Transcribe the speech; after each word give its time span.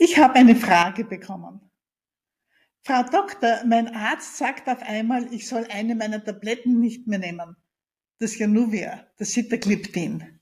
Ich 0.00 0.16
habe 0.16 0.34
eine 0.34 0.54
Frage 0.54 1.04
bekommen. 1.04 1.60
Frau 2.82 3.02
Doktor, 3.02 3.64
mein 3.66 3.88
Arzt 3.88 4.38
sagt 4.38 4.68
auf 4.68 4.80
einmal, 4.82 5.34
ich 5.34 5.48
soll 5.48 5.66
eine 5.70 5.96
meiner 5.96 6.24
Tabletten 6.24 6.78
nicht 6.78 7.08
mehr 7.08 7.18
nehmen. 7.18 7.56
Das 8.20 8.38
Januvia, 8.38 9.06
das 9.18 9.32
Sitagliptin. 9.32 10.40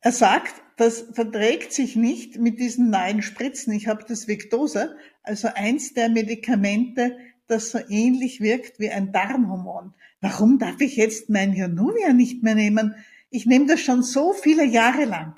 Er 0.00 0.12
sagt, 0.12 0.62
das 0.76 1.06
verträgt 1.12 1.72
sich 1.72 1.96
nicht 1.96 2.38
mit 2.38 2.60
diesen 2.60 2.90
neuen 2.90 3.22
Spritzen. 3.22 3.72
Ich 3.72 3.88
habe 3.88 4.04
das 4.06 4.28
Victosa, 4.28 4.90
also 5.22 5.48
eins 5.54 5.94
der 5.94 6.10
Medikamente, 6.10 7.16
das 7.46 7.70
so 7.70 7.78
ähnlich 7.88 8.42
wirkt 8.42 8.78
wie 8.78 8.90
ein 8.90 9.12
Darmhormon. 9.12 9.94
Warum 10.20 10.58
darf 10.58 10.80
ich 10.82 10.96
jetzt 10.96 11.30
mein 11.30 11.54
Januvia 11.54 12.12
nicht 12.12 12.42
mehr 12.42 12.54
nehmen? 12.54 12.94
Ich 13.30 13.46
nehme 13.46 13.66
das 13.66 13.80
schon 13.80 14.02
so 14.02 14.34
viele 14.34 14.66
Jahre 14.66 15.06
lang. 15.06 15.36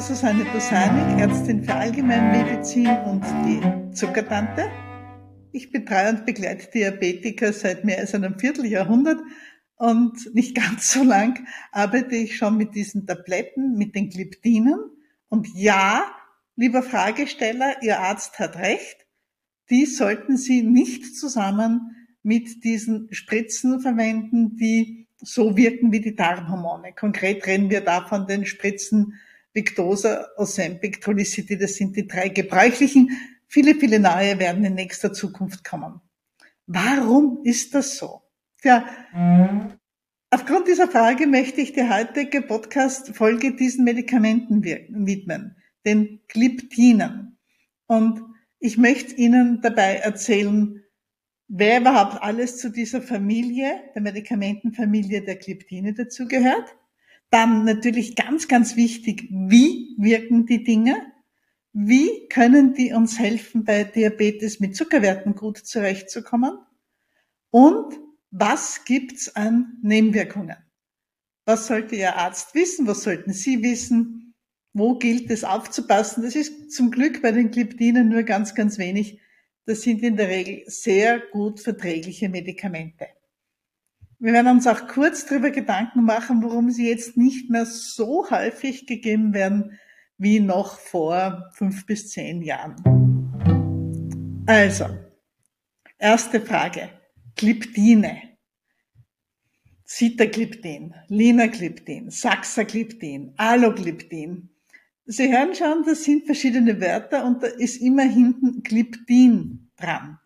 Dr. 0.00 0.16
Susanne 0.16 0.46
Bosanik, 0.46 1.20
Ärztin 1.20 1.62
für 1.62 1.74
Allgemeinmedizin 1.74 2.88
und 3.04 3.22
die 3.44 3.94
Zuckertante. 3.94 4.70
Ich 5.52 5.72
betreue 5.72 6.08
und 6.08 6.24
begleite 6.24 6.70
Diabetiker 6.70 7.52
seit 7.52 7.84
mehr 7.84 7.98
als 7.98 8.14
einem 8.14 8.38
Vierteljahrhundert 8.38 9.20
und 9.76 10.34
nicht 10.34 10.54
ganz 10.54 10.90
so 10.90 11.02
lang 11.04 11.46
arbeite 11.70 12.16
ich 12.16 12.38
schon 12.38 12.56
mit 12.56 12.74
diesen 12.74 13.06
Tabletten, 13.06 13.76
mit 13.76 13.94
den 13.94 14.08
Gliptinen. 14.08 14.78
Und 15.28 15.48
ja, 15.54 16.06
lieber 16.56 16.82
Fragesteller, 16.82 17.82
Ihr 17.82 18.00
Arzt 18.00 18.38
hat 18.38 18.56
recht, 18.56 19.06
die 19.68 19.84
sollten 19.84 20.38
Sie 20.38 20.62
nicht 20.62 21.14
zusammen 21.14 21.94
mit 22.22 22.64
diesen 22.64 23.08
Spritzen 23.12 23.80
verwenden, 23.80 24.56
die 24.56 25.08
so 25.18 25.58
wirken 25.58 25.92
wie 25.92 26.00
die 26.00 26.16
Darmhormone. 26.16 26.94
Konkret 26.94 27.46
reden 27.46 27.68
wir 27.68 27.82
da 27.82 28.06
von 28.06 28.26
den 28.26 28.46
Spritzen 28.46 29.20
Victosa, 29.52 30.28
Ozempic, 30.36 31.00
Trulicity, 31.00 31.58
das 31.58 31.74
sind 31.74 31.96
die 31.96 32.06
drei 32.06 32.28
gebräuchlichen. 32.28 33.10
Viele, 33.46 33.74
viele 33.74 33.98
neue 33.98 34.38
werden 34.38 34.64
in 34.64 34.74
nächster 34.74 35.12
Zukunft 35.12 35.64
kommen. 35.64 36.00
Warum 36.66 37.40
ist 37.44 37.74
das 37.74 37.96
so? 37.96 38.22
Ja, 38.62 38.86
aufgrund 40.30 40.68
dieser 40.68 40.86
Frage 40.86 41.26
möchte 41.26 41.60
ich 41.60 41.72
die 41.72 41.88
heutige 41.88 42.42
Podcast-Folge 42.42 43.56
diesen 43.56 43.84
Medikamenten 43.84 44.62
widmen, 44.62 45.56
den 45.84 46.20
Gliptinen. 46.28 47.38
Und 47.86 48.22
ich 48.60 48.76
möchte 48.78 49.14
Ihnen 49.14 49.62
dabei 49.62 49.96
erzählen, 49.96 50.84
wer 51.48 51.80
überhaupt 51.80 52.22
alles 52.22 52.58
zu 52.58 52.70
dieser 52.70 53.02
Familie, 53.02 53.80
der 53.94 54.02
Medikamentenfamilie 54.02 55.22
der 55.22 55.36
Gliptine 55.36 55.94
dazugehört. 55.94 56.76
Dann 57.30 57.64
natürlich 57.64 58.16
ganz, 58.16 58.48
ganz 58.48 58.76
wichtig, 58.76 59.28
wie 59.30 59.94
wirken 59.98 60.46
die 60.46 60.64
Dinge? 60.64 61.12
Wie 61.72 62.26
können 62.28 62.74
die 62.74 62.92
uns 62.92 63.18
helfen, 63.18 63.64
bei 63.64 63.84
Diabetes 63.84 64.58
mit 64.58 64.74
Zuckerwerten 64.74 65.36
gut 65.36 65.58
zurechtzukommen? 65.58 66.58
Und 67.50 67.94
was 68.32 68.84
gibt's 68.84 69.34
an 69.36 69.78
Nebenwirkungen? 69.82 70.56
Was 71.44 71.68
sollte 71.68 71.96
Ihr 71.96 72.16
Arzt 72.16 72.54
wissen? 72.54 72.86
Was 72.88 73.02
sollten 73.02 73.32
Sie 73.32 73.62
wissen? 73.62 74.34
Wo 74.72 74.98
gilt 74.98 75.30
es 75.30 75.44
aufzupassen? 75.44 76.22
Das 76.22 76.34
ist 76.36 76.72
zum 76.72 76.90
Glück 76.90 77.22
bei 77.22 77.32
den 77.32 77.50
Gliptinen 77.50 78.08
nur 78.08 78.24
ganz, 78.24 78.54
ganz 78.54 78.78
wenig. 78.78 79.20
Das 79.66 79.82
sind 79.82 80.02
in 80.02 80.16
der 80.16 80.28
Regel 80.28 80.64
sehr 80.66 81.20
gut 81.20 81.60
verträgliche 81.60 82.28
Medikamente. 82.28 83.06
Wir 84.22 84.34
werden 84.34 84.48
uns 84.48 84.66
auch 84.66 84.86
kurz 84.86 85.24
darüber 85.24 85.50
Gedanken 85.50 86.04
machen, 86.04 86.42
warum 86.42 86.70
sie 86.70 86.86
jetzt 86.86 87.16
nicht 87.16 87.48
mehr 87.48 87.64
so 87.64 88.28
häufig 88.28 88.86
gegeben 88.86 89.32
werden 89.32 89.78
wie 90.18 90.40
noch 90.40 90.78
vor 90.78 91.50
fünf 91.54 91.86
bis 91.86 92.10
zehn 92.10 92.42
Jahren. 92.42 92.76
Also, 94.46 94.84
erste 95.96 96.38
Frage. 96.42 96.90
Gliptine. 97.34 98.20
Sitagliptin, 99.84 100.94
Linagliptin, 101.08 102.10
Saxagliptin, 102.10 103.32
Alogliptin. 103.38 104.50
Sie 105.06 105.32
hören 105.32 105.54
schon, 105.54 105.82
das 105.84 106.04
sind 106.04 106.26
verschiedene 106.26 106.78
Wörter 106.78 107.24
und 107.24 107.42
da 107.42 107.46
ist 107.46 107.80
immer 107.80 108.02
hinten 108.02 108.62
Gliptin 108.62 109.70
dran. 109.76 110.18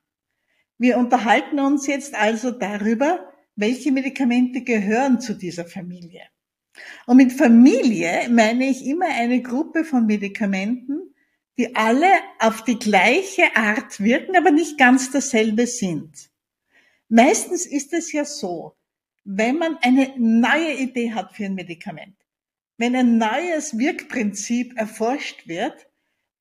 Wir 0.78 0.98
unterhalten 0.98 1.60
uns 1.60 1.86
jetzt 1.86 2.16
also 2.16 2.50
darüber, 2.50 3.30
welche 3.56 3.92
Medikamente 3.92 4.62
gehören 4.62 5.20
zu 5.20 5.34
dieser 5.34 5.64
Familie. 5.64 6.22
Und 7.06 7.18
mit 7.18 7.32
Familie 7.32 8.28
meine 8.30 8.68
ich 8.68 8.84
immer 8.84 9.06
eine 9.06 9.42
Gruppe 9.42 9.84
von 9.84 10.06
Medikamenten, 10.06 11.14
die 11.56 11.76
alle 11.76 12.10
auf 12.40 12.64
die 12.64 12.78
gleiche 12.78 13.54
Art 13.54 14.00
wirken, 14.00 14.36
aber 14.36 14.50
nicht 14.50 14.76
ganz 14.76 15.10
dasselbe 15.12 15.66
sind. 15.66 16.30
Meistens 17.08 17.66
ist 17.66 17.92
es 17.92 18.10
ja 18.12 18.24
so, 18.24 18.74
wenn 19.24 19.56
man 19.56 19.76
eine 19.82 20.12
neue 20.18 20.74
Idee 20.74 21.12
hat 21.12 21.32
für 21.32 21.44
ein 21.44 21.54
Medikament, 21.54 22.16
wenn 22.76 22.96
ein 22.96 23.18
neues 23.18 23.78
Wirkprinzip 23.78 24.76
erforscht 24.76 25.46
wird, 25.46 25.86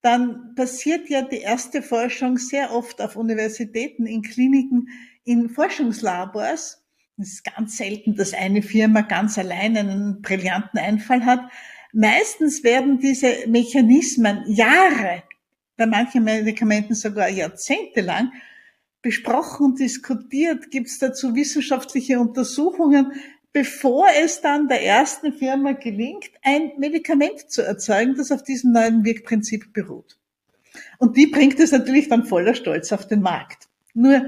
dann 0.01 0.55
passiert 0.55 1.09
ja 1.09 1.21
die 1.21 1.37
erste 1.37 1.81
Forschung 1.81 2.37
sehr 2.37 2.73
oft 2.73 2.99
auf 2.99 3.15
Universitäten, 3.15 4.05
in 4.05 4.21
Kliniken, 4.21 4.89
in 5.23 5.49
Forschungslabors 5.49 6.82
es 7.17 7.33
ist 7.33 7.43
ganz 7.43 7.77
selten, 7.77 8.15
dass 8.15 8.33
eine 8.33 8.61
Firma 8.61 9.01
ganz 9.01 9.37
allein 9.37 9.77
einen 9.77 10.21
brillanten 10.21 10.79
Einfall 10.79 11.25
hat. 11.25 11.41
Meistens 11.91 12.63
werden 12.63 12.99
diese 12.99 13.47
Mechanismen 13.47 14.43
Jahre, 14.47 15.23
bei 15.77 15.85
manchen 15.85 16.23
Medikamenten 16.23 16.95
sogar 16.95 17.29
Jahrzehnte 17.29 18.01
lang, 18.01 18.31
besprochen, 19.01 19.75
diskutiert, 19.75 20.71
gibt 20.71 20.87
es 20.87 20.97
dazu 20.97 21.35
wissenschaftliche 21.35 22.19
Untersuchungen, 22.19 23.13
bevor 23.51 24.07
es 24.23 24.41
dann 24.41 24.67
der 24.67 24.83
ersten 24.83 25.33
Firma 25.33 25.73
gelingt, 25.73 26.31
ein 26.41 26.71
Medikament 26.79 27.51
zu 27.51 27.61
erzeugen, 27.61 28.15
das 28.15 28.31
auf 28.31 28.43
diesem 28.43 28.71
neuen 28.71 29.03
Wirkprinzip 29.03 29.73
beruht. 29.73 30.17
Und 30.97 31.17
die 31.17 31.27
bringt 31.27 31.59
es 31.59 31.71
natürlich 31.71 32.09
dann 32.09 32.25
voller 32.25 32.55
Stolz 32.55 32.91
auf 32.91 33.07
den 33.07 33.21
Markt. 33.21 33.67
Nur 33.93 34.27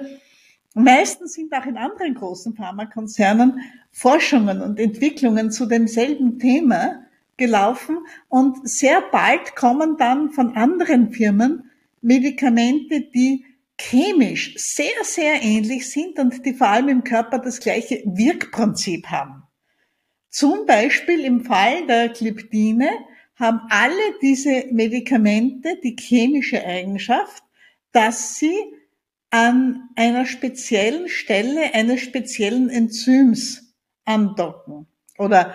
Meistens 0.77 1.33
sind 1.33 1.53
auch 1.53 1.65
in 1.65 1.77
anderen 1.77 2.13
großen 2.15 2.53
Pharmakonzernen 2.53 3.61
Forschungen 3.91 4.61
und 4.61 4.77
Entwicklungen 4.77 5.49
zu 5.49 5.67
demselben 5.67 6.37
Thema 6.37 7.05
gelaufen 7.37 7.99
und 8.27 8.69
sehr 8.69 9.01
bald 9.09 9.55
kommen 9.55 9.95
dann 9.97 10.31
von 10.31 10.57
anderen 10.57 11.13
Firmen 11.13 11.71
Medikamente, 12.01 13.01
die 13.01 13.45
chemisch 13.79 14.53
sehr, 14.57 15.03
sehr 15.03 15.41
ähnlich 15.41 15.89
sind 15.89 16.19
und 16.19 16.45
die 16.45 16.53
vor 16.53 16.67
allem 16.67 16.89
im 16.89 17.03
Körper 17.05 17.39
das 17.39 17.61
gleiche 17.61 18.03
Wirkprinzip 18.05 19.07
haben. 19.07 19.43
Zum 20.29 20.65
Beispiel 20.65 21.23
im 21.23 21.45
Fall 21.45 21.87
der 21.87 22.09
Gliptine 22.09 22.89
haben 23.37 23.61
alle 23.69 24.19
diese 24.21 24.65
Medikamente 24.71 25.79
die 25.81 25.95
chemische 25.97 26.61
Eigenschaft, 26.65 27.43
dass 27.93 28.35
sie 28.35 28.55
an 29.35 29.89
einer 29.95 30.25
speziellen 30.25 31.09
Stelle 31.09 31.73
eines 31.73 31.99
speziellen 31.99 32.69
Enzyms 32.69 33.75
andocken 34.05 34.87
oder 35.17 35.53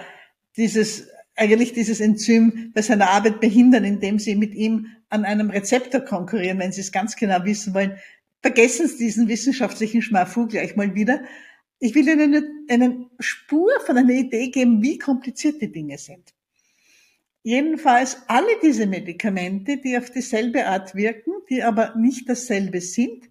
dieses 0.58 1.08
eigentlich 1.34 1.72
dieses 1.72 1.98
Enzym 1.98 2.72
bei 2.74 2.82
seiner 2.82 3.08
Arbeit 3.08 3.40
behindern, 3.40 3.84
indem 3.84 4.18
sie 4.18 4.34
mit 4.34 4.54
ihm 4.54 4.88
an 5.08 5.24
einem 5.24 5.48
Rezeptor 5.48 6.02
konkurrieren, 6.02 6.58
wenn 6.58 6.72
Sie 6.72 6.82
es 6.82 6.92
ganz 6.92 7.16
genau 7.16 7.42
wissen 7.46 7.72
wollen. 7.72 7.96
Vergessen 8.42 8.86
Sie 8.86 8.98
diesen 8.98 9.28
wissenschaftlichen 9.28 10.02
Schmafu 10.02 10.46
gleich 10.46 10.76
mal 10.76 10.94
wieder. 10.94 11.22
Ich 11.78 11.94
will 11.94 12.06
Ihnen 12.06 12.32
nur 12.32 12.42
eine 12.68 13.06
Spur 13.18 13.70
von 13.86 13.96
einer 13.96 14.12
Idee 14.12 14.48
geben, 14.50 14.82
wie 14.82 14.98
kompliziert 14.98 15.62
die 15.62 15.72
Dinge 15.72 15.96
sind. 15.96 16.34
Jedenfalls 17.42 18.18
alle 18.26 18.58
diese 18.62 18.86
Medikamente, 18.86 19.78
die 19.78 19.96
auf 19.96 20.10
dieselbe 20.10 20.66
Art 20.66 20.94
wirken, 20.94 21.32
die 21.48 21.62
aber 21.62 21.94
nicht 21.96 22.28
dasselbe 22.28 22.82
sind, 22.82 23.29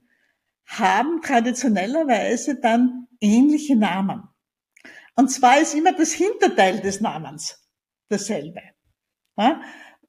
haben 0.70 1.22
traditionellerweise 1.22 2.56
dann 2.56 3.08
ähnliche 3.20 3.76
Namen. 3.76 4.24
Und 5.16 5.30
zwar 5.30 5.60
ist 5.60 5.74
immer 5.74 5.92
das 5.94 6.14
Hinterteil 6.14 6.80
des 6.80 7.02
Namens 7.02 7.68
dasselbe. 8.08 8.62
Ja? 9.38 9.62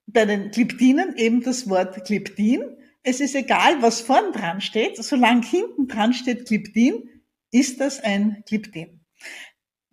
Bei 0.06 0.26
den 0.26 0.50
Gliptinen 0.50 1.16
eben 1.16 1.42
das 1.42 1.68
Wort 1.68 2.04
Gliptin. 2.04 2.62
Es 3.02 3.20
ist 3.20 3.34
egal, 3.34 3.80
was 3.80 4.02
vorn 4.02 4.32
dran 4.32 4.60
steht, 4.60 5.02
solange 5.02 5.44
hinten 5.46 5.88
dran 5.88 6.12
steht 6.12 6.46
Gliptin, 6.46 7.08
ist 7.50 7.80
das 7.80 8.00
ein 8.00 8.44
Gliptin. 8.46 9.04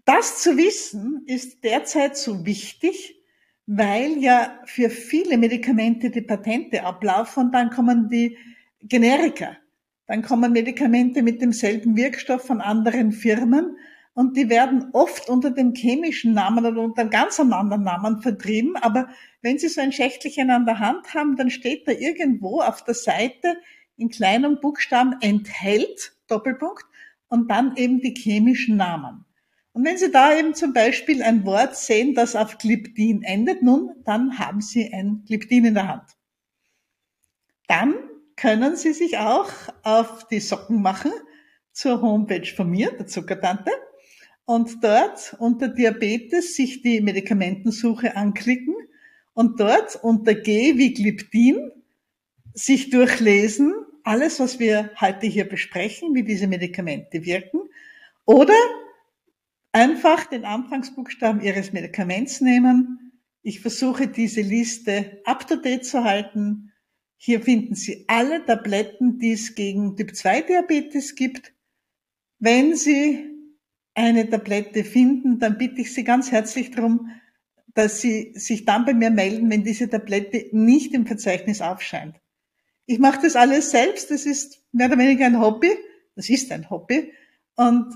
Das 0.04 0.42
zu 0.42 0.58
wissen 0.58 1.24
ist 1.26 1.64
derzeit 1.64 2.18
so 2.18 2.46
wichtig, 2.46 3.24
weil 3.66 4.18
ja 4.18 4.62
für 4.66 4.90
viele 4.90 5.38
Medikamente 5.38 6.10
die 6.10 6.22
Patente 6.22 6.84
ablaufen 6.84 7.46
und 7.46 7.52
dann 7.54 7.70
kommen 7.70 8.10
die 8.10 8.38
Generika 8.82 9.58
dann 10.08 10.22
kommen 10.22 10.54
Medikamente 10.54 11.22
mit 11.22 11.42
demselben 11.42 11.96
Wirkstoff 11.96 12.46
von 12.48 12.62
anderen 12.62 13.12
Firmen 13.12 13.78
und 14.14 14.36
die 14.36 14.50
werden 14.50 14.90
oft 14.94 15.30
unter 15.30 15.52
dem 15.52 15.76
chemischen 15.76 16.34
Namen 16.34 16.66
oder 16.66 16.82
unter 16.82 17.02
einem 17.02 17.12
ganz 17.12 17.40
anderen 17.40 17.84
Namen 17.84 18.20
vertrieben. 18.22 18.76
Aber 18.78 19.10
wenn 19.44 19.60
Sie 19.60 19.68
so 19.68 19.80
ein 19.80 19.92
Schächtelchen 19.92 20.50
an 20.50 20.66
der 20.66 20.80
Hand 20.80 21.14
haben, 21.14 21.36
dann 21.36 21.52
steht 21.52 21.88
da 21.88 21.92
irgendwo 21.92 22.62
auf 22.62 22.84
der 22.84 22.96
Seite 22.96 23.58
in 23.96 24.10
kleinen 24.10 24.60
Buchstaben 24.60 25.18
enthält, 25.22 26.14
Doppelpunkt, 26.28 26.86
und 27.28 27.52
dann 27.52 27.76
eben 27.76 28.00
die 28.00 28.16
chemischen 28.16 28.78
Namen. 28.78 29.26
Und 29.74 29.86
wenn 29.86 30.00
Sie 30.00 30.10
da 30.10 30.36
eben 30.36 30.56
zum 30.56 30.74
Beispiel 30.74 31.22
ein 31.22 31.46
Wort 31.46 31.76
sehen, 31.76 32.16
das 32.16 32.36
auf 32.36 32.58
Gliptin 32.58 33.22
endet, 33.22 33.62
nun, 33.62 33.92
dann 34.06 34.40
haben 34.40 34.62
Sie 34.62 34.92
ein 34.92 35.26
Gliptin 35.28 35.66
in 35.66 35.76
der 35.76 35.90
Hand. 35.90 36.18
Dann 37.68 37.94
können 38.38 38.76
Sie 38.76 38.94
sich 38.94 39.18
auch 39.18 39.52
auf 39.84 40.28
die 40.28 40.40
Socken 40.40 40.82
machen 40.82 41.12
zur 41.74 42.02
Homepage 42.02 42.48
von 42.56 42.70
mir, 42.70 42.92
der 42.92 43.08
Zuckertante, 43.08 43.72
und 44.46 44.82
dort 44.82 45.36
unter 45.40 45.68
Diabetes 45.68 46.56
sich 46.56 46.82
die 46.82 47.02
Medikamentensuche 47.02 48.16
anklicken 48.16 48.76
und 49.34 49.60
dort 49.60 50.00
unter 50.02 50.34
G 50.34 50.78
wie 50.78 50.94
Gliptin 50.94 51.72
sich 52.54 52.90
durchlesen, 52.90 53.74
alles, 54.04 54.40
was 54.40 54.58
wir 54.58 54.92
heute 55.02 55.28
hier 55.28 55.50
besprechen, 55.50 56.16
wie 56.16 56.24
diese 56.24 56.48
Medikamente 56.48 57.26
wirken, 57.26 57.60
oder 58.26 58.56
einfach 59.74 60.26
den 60.26 60.46
Anfangsbuchstaben 60.46 61.42
Ihres 61.42 61.74
Medikaments 61.74 62.40
nehmen. 62.42 63.12
Ich 63.42 63.60
versuche 63.60 64.08
diese 64.08 64.42
Liste 64.42 65.22
up-to-date 65.26 65.86
zu 65.86 66.04
halten. 66.04 66.72
Hier 67.18 67.42
finden 67.42 67.76
Sie 67.76 68.06
alle 68.08 68.46
Tabletten, 68.46 69.20
die 69.20 69.34
es 69.34 69.56
gegen 69.56 69.98
Typ-2-Diabetes 69.98 71.16
gibt. 71.16 71.54
Wenn 72.40 72.76
Sie 72.76 73.26
eine 73.96 74.30
Tablette 74.30 74.84
finden, 74.84 75.40
dann 75.40 75.58
bitte 75.58 75.82
ich 75.82 75.94
Sie 75.94 76.04
ganz 76.04 76.32
herzlich 76.32 76.72
darum, 76.72 77.10
dass 77.74 78.02
Sie 78.02 78.34
sich 78.36 78.66
dann 78.66 78.86
bei 78.86 78.94
mir 78.94 79.10
melden, 79.10 79.50
wenn 79.50 79.64
diese 79.64 79.90
Tablette 79.90 80.46
nicht 80.52 80.94
im 80.94 81.08
Verzeichnis 81.08 81.62
aufscheint. 81.62 82.16
Ich 82.86 83.00
mache 83.00 83.22
das 83.24 83.36
alles 83.36 83.72
selbst, 83.72 84.12
das 84.12 84.26
ist 84.26 84.64
mehr 84.72 84.88
oder 84.88 84.98
weniger 84.98 85.26
ein 85.26 85.42
Hobby, 85.42 85.72
das 86.16 86.30
ist 86.30 86.52
ein 86.52 86.70
Hobby 86.70 87.12
und 87.56 87.94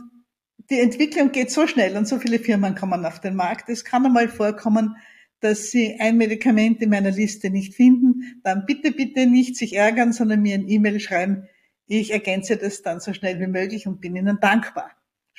die 0.70 0.80
Entwicklung 0.80 1.32
geht 1.32 1.52
so 1.52 1.68
schnell 1.68 1.98
und 1.98 2.08
so 2.08 2.20
viele 2.20 2.40
Firmen 2.40 2.76
kommen 2.76 3.06
auf 3.06 3.20
den 3.20 3.36
Markt. 3.36 3.70
Es 3.70 3.84
kann 3.86 4.06
einmal 4.06 4.28
vorkommen, 4.28 4.96
dass 5.42 5.72
Sie 5.72 6.00
ein 6.00 6.18
Medikament 6.18 6.82
in 6.82 6.90
meiner 6.90 7.12
Liste 7.12 7.50
nicht 7.50 7.74
finden, 7.74 8.40
dann 8.44 8.66
bitte, 8.66 8.92
bitte 8.92 9.26
nicht 9.26 9.58
sich 9.58 9.76
ärgern, 9.76 10.14
sondern 10.14 10.42
mir 10.42 10.56
ein 10.56 10.70
E-Mail 10.70 11.00
schreiben. 11.00 11.48
Ich 11.88 12.12
ergänze 12.12 12.58
das 12.58 12.82
dann 12.82 13.00
so 13.00 13.14
schnell 13.14 13.40
wie 13.40 13.48
möglich 13.48 13.88
und 13.88 14.00
bin 14.00 14.16
Ihnen 14.16 14.40
dankbar 14.40 14.92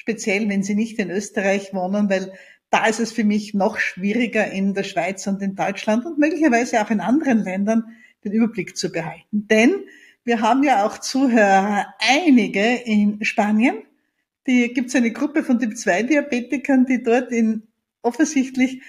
speziell 0.03 0.49
wenn 0.49 0.63
sie 0.63 0.75
nicht 0.75 0.99
in 0.99 1.11
Österreich 1.11 1.73
wohnen, 1.73 2.11
weil 2.11 2.33
da 2.71 2.87
ist 2.87 3.01
es 3.01 3.13
für 3.13 3.25
mich 3.25 3.55
noch 3.55 3.79
schwieriger 3.79 4.51
in 4.51 4.75
der 4.75 4.83
Schweiz 4.83 5.27
und 5.27 5.43
in 5.43 5.55
Deutschland 5.55 6.07
und 6.07 6.19
möglicherweise 6.19 6.83
auch 6.83 6.91
in 6.91 7.01
anderen 7.01 7.39
Ländern 7.39 7.85
den 8.25 8.33
Überblick 8.33 8.77
zu 8.77 8.91
behalten. 8.91 9.47
Denn 9.49 9.85
wir 10.25 10.41
haben 10.41 10.65
ja 10.65 10.87
auch 10.87 10.99
Zuhörer, 10.99 11.87
einige 11.99 12.75
in 12.85 13.25
Spanien. 13.25 13.77
Die 14.47 14.73
gibt 14.73 14.89
es 14.89 14.97
eine 14.97 15.13
Gruppe 15.13 15.45
von 15.45 15.61
Typ-2-Diabetikern, 15.61 16.87
die 16.87 17.03
dort 17.03 17.31
in 17.31 17.69
offensichtlich 18.03 18.83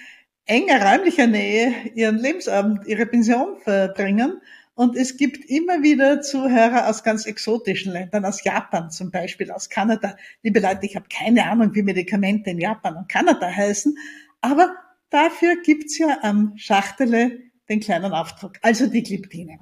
enger 0.46 0.84
räumlicher 0.84 1.26
Nähe 1.26 1.72
ihren 1.94 2.18
Lebensabend, 2.18 2.86
ihre 2.86 3.06
Pension 3.06 3.56
verbringen 3.58 4.40
und 4.74 4.96
es 4.96 5.16
gibt 5.16 5.44
immer 5.48 5.82
wieder 5.82 6.20
Zuhörer 6.20 6.88
aus 6.88 7.04
ganz 7.04 7.26
exotischen 7.26 7.92
Ländern, 7.92 8.24
aus 8.24 8.42
Japan 8.42 8.90
zum 8.90 9.10
Beispiel, 9.10 9.50
aus 9.50 9.70
Kanada. 9.70 10.16
Liebe 10.42 10.60
Leute, 10.60 10.84
ich 10.84 10.96
habe 10.96 11.06
keine 11.08 11.46
Ahnung, 11.46 11.74
wie 11.74 11.82
Medikamente 11.82 12.50
in 12.50 12.58
Japan 12.58 12.96
und 12.96 13.08
Kanada 13.08 13.46
heißen, 13.46 13.96
aber 14.40 14.74
dafür 15.10 15.56
gibt's 15.62 15.96
ja 15.98 16.18
am 16.22 16.52
Schachtele 16.56 17.38
den 17.68 17.80
kleinen 17.80 18.12
Aufdruck, 18.12 18.58
also 18.62 18.86
die 18.86 19.02
Gliptine. 19.02 19.58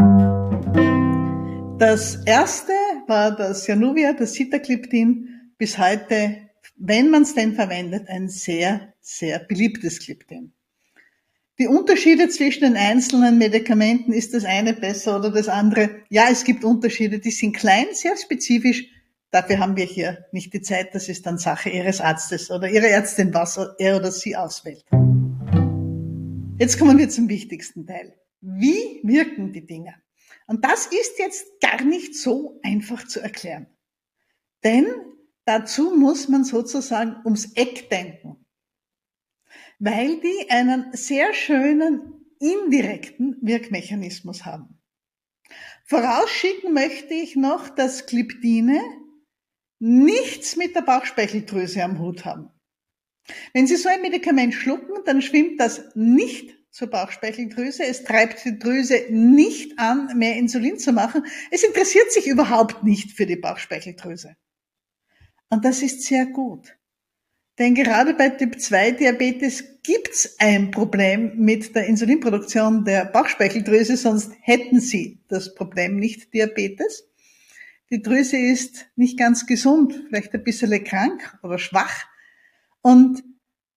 Das 1.79 2.17
erste 2.25 2.73
war 3.06 3.37
das 3.37 3.67
Januvia, 3.67 4.14
das 4.14 4.34
Sitagliptin, 4.34 5.52
bis 5.58 5.79
heute, 5.79 6.38
wenn 6.76 7.11
man 7.11 7.23
es 7.23 7.34
denn 7.34 7.55
verwendet, 7.55 8.08
ein 8.08 8.29
sehr, 8.29 8.94
sehr 9.00 9.40
beliebtes 9.40 9.99
Gliptin. 9.99 10.55
Die 11.58 11.66
Unterschiede 11.66 12.31
zwischen 12.31 12.62
den 12.62 12.76
einzelnen 12.76 13.37
Medikamenten, 13.37 14.14
ist 14.14 14.32
das 14.32 14.46
eine 14.46 14.72
besser 14.72 15.19
oder 15.19 15.31
das 15.31 15.49
andere? 15.49 16.02
Ja, 16.08 16.28
es 16.31 16.44
gibt 16.44 16.64
Unterschiede, 16.64 17.19
die 17.19 17.31
sind 17.31 17.54
klein, 17.54 17.88
sehr 17.93 18.16
spezifisch. 18.16 18.87
Dafür 19.31 19.58
haben 19.58 19.76
wir 19.76 19.84
hier 19.84 20.25
nicht 20.32 20.54
die 20.54 20.62
Zeit, 20.62 20.94
das 20.94 21.10
ist 21.10 21.26
dann 21.26 21.37
Sache 21.37 21.69
Ihres 21.69 22.00
Arztes 22.00 22.50
oder 22.50 22.70
Ihrer 22.70 22.87
Ärztin, 22.87 23.34
was 23.34 23.58
er 23.78 23.96
oder 23.96 24.10
sie 24.10 24.34
auswählt. 24.34 24.84
Jetzt 26.58 26.78
kommen 26.78 26.96
wir 26.96 27.10
zum 27.10 27.28
wichtigsten 27.28 27.87
Teil. 27.87 28.14
Wie 28.40 29.00
wirken 29.02 29.52
die 29.52 29.66
Dinge? 29.66 29.94
Und 30.46 30.64
das 30.64 30.87
ist 30.87 31.19
jetzt 31.19 31.60
gar 31.60 31.84
nicht 31.84 32.14
so 32.14 32.60
einfach 32.62 33.06
zu 33.06 33.20
erklären. 33.20 33.66
Denn 34.64 34.87
dazu 35.44 35.94
muss 35.96 36.28
man 36.28 36.44
sozusagen 36.44 37.16
ums 37.25 37.52
Eck 37.56 37.90
denken 37.90 38.42
weil 39.84 40.20
die 40.20 40.49
einen 40.49 40.93
sehr 40.93 41.34
schönen 41.34 42.25
indirekten 42.38 43.37
Wirkmechanismus 43.43 44.44
haben. 44.44 44.81
Vorausschicken 45.87 46.73
möchte 46.73 47.14
ich 47.14 47.34
noch, 47.34 47.69
dass 47.69 48.06
Gliptine 48.06 48.81
nichts 49.81 50.55
mit 50.55 50.76
der 50.76 50.82
Bauchspeicheldrüse 50.82 51.82
am 51.82 51.99
Hut 51.99 52.25
haben. 52.25 52.49
Wenn 53.55 53.67
Sie 53.67 53.75
so 53.75 53.88
ein 53.88 54.02
Medikament 54.02 54.55
schlucken, 54.55 55.02
dann 55.05 55.20
schwimmt 55.20 55.58
das 55.58 55.82
nicht 55.96 56.56
zur 56.70 56.88
Bauchspeicheldrüse. 56.88 57.82
Es 57.82 58.05
treibt 58.05 58.44
die 58.44 58.61
Drüse 58.61 59.06
nicht 59.11 59.81
an, 59.81 60.17
mehr 60.17 60.37
Insulin 60.37 60.79
zu 60.79 60.93
machen. 60.93 61.26
Es 61.50 61.64
interessiert 61.64 62.12
sich 62.12 62.29
überhaupt 62.29 62.84
nicht 62.84 63.17
für 63.17 63.26
die 63.26 63.37
Bauchspeicheldrüse. 63.37 64.37
Und 65.50 65.64
das 65.64 65.82
ist 65.82 66.02
sehr 66.02 66.26
gut. 66.26 66.76
Denn 67.58 67.75
gerade 67.75 68.14
bei 68.14 68.31
Typ-2-Diabetes 68.31 69.82
gibt's 69.82 70.37
ein 70.38 70.70
Problem 70.70 71.37
mit 71.37 71.75
der 71.75 71.87
Insulinproduktion 71.87 72.84
der 72.84 73.04
Bauchspeicheldrüse, 73.04 73.96
sonst 73.96 74.32
hätten 74.40 74.81
Sie 74.81 75.20
das 75.28 75.54
Problem 75.54 75.96
nicht 75.96 76.32
Diabetes. 76.32 77.08
Die 77.90 78.00
Drüse 78.00 78.38
ist 78.38 78.87
nicht 78.96 79.19
ganz 79.19 79.46
gesund, 79.46 80.04
vielleicht 80.08 80.32
ein 80.32 80.44
bisschen 80.44 80.82
krank 80.82 81.38
oder 81.43 81.58
schwach. 81.58 82.06
Und 82.81 83.22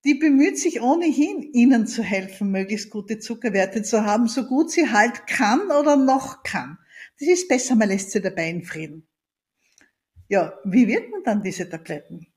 die 0.06 0.14
bemüht 0.14 0.58
sich 0.58 0.80
ohnehin, 0.80 1.42
Ihnen 1.52 1.86
zu 1.86 2.02
helfen, 2.02 2.50
möglichst 2.50 2.90
gute 2.90 3.18
Zuckerwerte 3.18 3.82
zu 3.82 4.04
haben, 4.04 4.26
so 4.26 4.46
gut 4.46 4.70
sie 4.70 4.90
halt 4.90 5.26
kann 5.26 5.70
oder 5.70 5.96
noch 5.96 6.44
kann. 6.44 6.78
Das 7.18 7.28
ist 7.28 7.48
besser, 7.48 7.74
man 7.74 7.88
lässt 7.88 8.12
sie 8.12 8.22
dabei 8.22 8.48
in 8.48 8.62
Frieden. 8.62 9.06
Ja, 10.28 10.58
wie 10.64 10.88
wirken 10.88 11.22
dann 11.24 11.42
diese 11.42 11.68
Tabletten? 11.68 12.28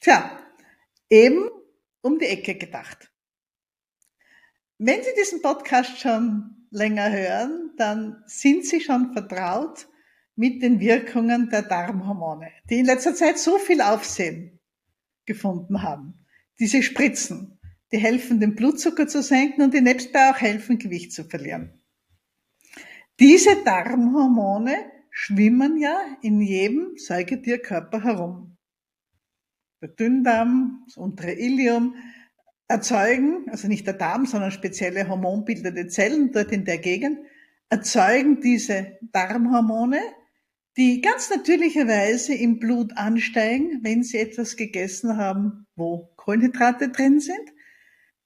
Tja, 0.00 0.43
eben 1.14 1.48
um 2.00 2.18
die 2.18 2.26
Ecke 2.26 2.56
gedacht. 2.56 3.12
Wenn 4.78 5.00
Sie 5.02 5.14
diesen 5.16 5.42
Podcast 5.42 6.00
schon 6.00 6.66
länger 6.70 7.10
hören, 7.12 7.70
dann 7.76 8.24
sind 8.26 8.66
Sie 8.66 8.80
schon 8.80 9.12
vertraut 9.12 9.86
mit 10.34 10.60
den 10.62 10.80
Wirkungen 10.80 11.48
der 11.50 11.62
Darmhormone, 11.62 12.50
die 12.68 12.80
in 12.80 12.86
letzter 12.86 13.14
Zeit 13.14 13.38
so 13.38 13.58
viel 13.58 13.80
Aufsehen 13.80 14.58
gefunden 15.24 15.82
haben. 15.82 16.26
Diese 16.58 16.82
Spritzen, 16.82 17.60
die 17.92 17.98
helfen, 17.98 18.40
den 18.40 18.56
Blutzucker 18.56 19.06
zu 19.06 19.22
senken 19.22 19.62
und 19.62 19.72
die 19.72 19.80
nebstbei 19.80 20.30
auch 20.30 20.40
helfen, 20.40 20.78
Gewicht 20.78 21.12
zu 21.12 21.22
verlieren. 21.22 21.80
Diese 23.20 23.62
Darmhormone 23.64 24.74
schwimmen 25.10 25.78
ja 25.78 25.96
in 26.22 26.40
jedem 26.40 26.96
Säugetierkörper 26.96 28.02
herum 28.02 28.53
der 29.84 29.90
Dünndarm, 29.90 30.82
das 30.86 30.96
untere 30.96 31.32
Ilium, 31.32 31.94
erzeugen, 32.68 33.50
also 33.50 33.68
nicht 33.68 33.86
der 33.86 33.92
Darm, 33.92 34.24
sondern 34.24 34.50
spezielle 34.50 35.06
hormonbildende 35.08 35.88
Zellen 35.88 36.32
dort 36.32 36.52
in 36.52 36.64
der 36.64 36.78
Gegend, 36.78 37.18
erzeugen 37.68 38.40
diese 38.40 38.96
Darmhormone, 39.12 40.00
die 40.78 41.02
ganz 41.02 41.28
natürlicherweise 41.28 42.34
im 42.34 42.58
Blut 42.58 42.96
ansteigen, 42.96 43.80
wenn 43.82 44.02
sie 44.02 44.18
etwas 44.18 44.56
gegessen 44.56 45.18
haben, 45.18 45.66
wo 45.76 46.10
Kohlenhydrate 46.16 46.88
drin 46.88 47.20
sind. 47.20 47.52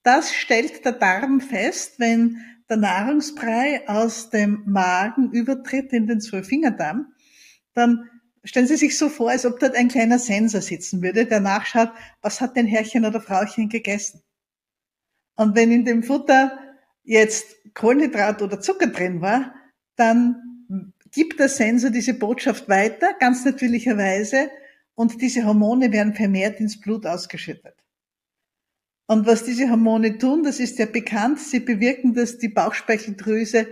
Das 0.05 0.33
stellt 0.33 0.85
der 0.85 0.93
Darm 0.93 1.41
fest, 1.41 1.99
wenn 1.99 2.37
der 2.71 2.77
Nahrungsbrei 2.77 3.89
aus 3.89 4.31
dem 4.31 4.63
Magen 4.65 5.33
übertritt 5.33 5.93
in 5.93 6.07
den 6.07 6.21
Zwölffingerdarm, 6.21 7.13
dann 7.75 8.09
Stellen 8.45 8.67
Sie 8.67 8.77
sich 8.77 8.97
so 8.97 9.09
vor, 9.09 9.31
als 9.31 9.45
ob 9.45 9.59
dort 9.59 9.75
ein 9.75 9.89
kleiner 9.89 10.19
Sensor 10.19 10.61
sitzen 10.61 11.03
würde, 11.03 11.27
der 11.27 11.41
nachschaut, 11.41 11.91
was 12.23 12.41
hat 12.41 12.57
denn 12.57 12.67
Herrchen 12.67 13.05
oder 13.05 13.21
Frauchen 13.21 13.69
gegessen? 13.69 14.23
Und 15.37 15.55
wenn 15.55 15.71
in 15.71 15.85
dem 15.85 16.03
Futter 16.03 16.59
jetzt 17.05 17.57
Kohlenhydrat 17.75 18.43
oder 18.43 18.61
Zucker 18.61 18.89
drin 18.89 19.21
war, 19.21 19.55
dann 19.97 20.93
gibt 21.13 21.41
der 21.41 21.49
Sensor 21.49 21.91
diese 21.91 22.15
Botschaft 22.15 22.69
weiter, 22.69 23.15
ganz 23.19 23.45
natürlicherweise, 23.45 24.51
und 24.95 25.23
diese 25.23 25.45
Hormone 25.45 25.93
werden 25.93 26.15
vermehrt 26.15 26.59
ins 26.59 26.81
Blut 26.81 27.07
ausgeschüttet. 27.07 27.77
Und 29.07 29.27
was 29.27 29.45
diese 29.45 29.71
Hormone 29.71 30.19
tun, 30.19 30.43
das 30.43 30.61
ist 30.61 30.79
ja 30.79 30.87
bekannt, 30.87 31.39
sie 31.39 31.61
bewirken, 31.61 32.15
dass 32.15 32.39
die 32.39 32.49
Bauchspeicheldrüse 32.49 33.69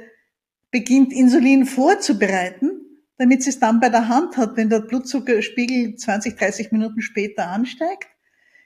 beginnt, 0.70 1.12
Insulin 1.12 1.66
vorzubereiten, 1.66 2.85
damit 3.18 3.42
sie 3.42 3.50
es 3.50 3.58
dann 3.58 3.80
bei 3.80 3.88
der 3.88 4.08
Hand 4.08 4.37
hat, 4.37 4.56
wenn 4.56 4.68
der 4.68 4.80
Blutzuckerspiegel 4.80 5.96
20, 5.96 6.37
30 6.37 6.73
Minuten 6.73 7.00
später 7.00 7.49
ansteigt. 7.49 8.08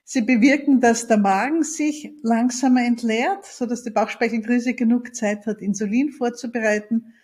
Sie 0.04 0.22
bewirken, 0.22 0.80
dass 0.80 1.06
der 1.06 1.18
Magen 1.18 1.62
sich 1.62 2.10
langsamer 2.22 2.84
entleert, 2.84 3.46
so 3.46 3.66
dass 3.66 3.84
die 3.84 3.90
Bauchspeicheldrüse 3.90 4.74
genug 4.74 5.14
Zeit 5.14 5.46
hat, 5.46 5.60
Insulin 5.60 6.10
vorzubereiten. 6.10 7.14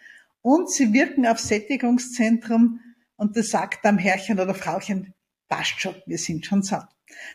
Und 0.41 0.71
sie 0.71 0.93
wirken 0.93 1.27
auf 1.27 1.41
Sättigungszentrum 1.41 2.81
und 3.17 3.37
das 3.37 3.51
sagt 3.51 3.85
am 3.85 3.99
Herrchen 3.99 4.39
oder 4.39 4.55
Frauchen, 4.55 5.15
passt 5.49 5.81
schon, 5.81 5.97
wir 6.07 6.19
sind 6.19 6.47
schon 6.47 6.63
satt. 6.63 6.89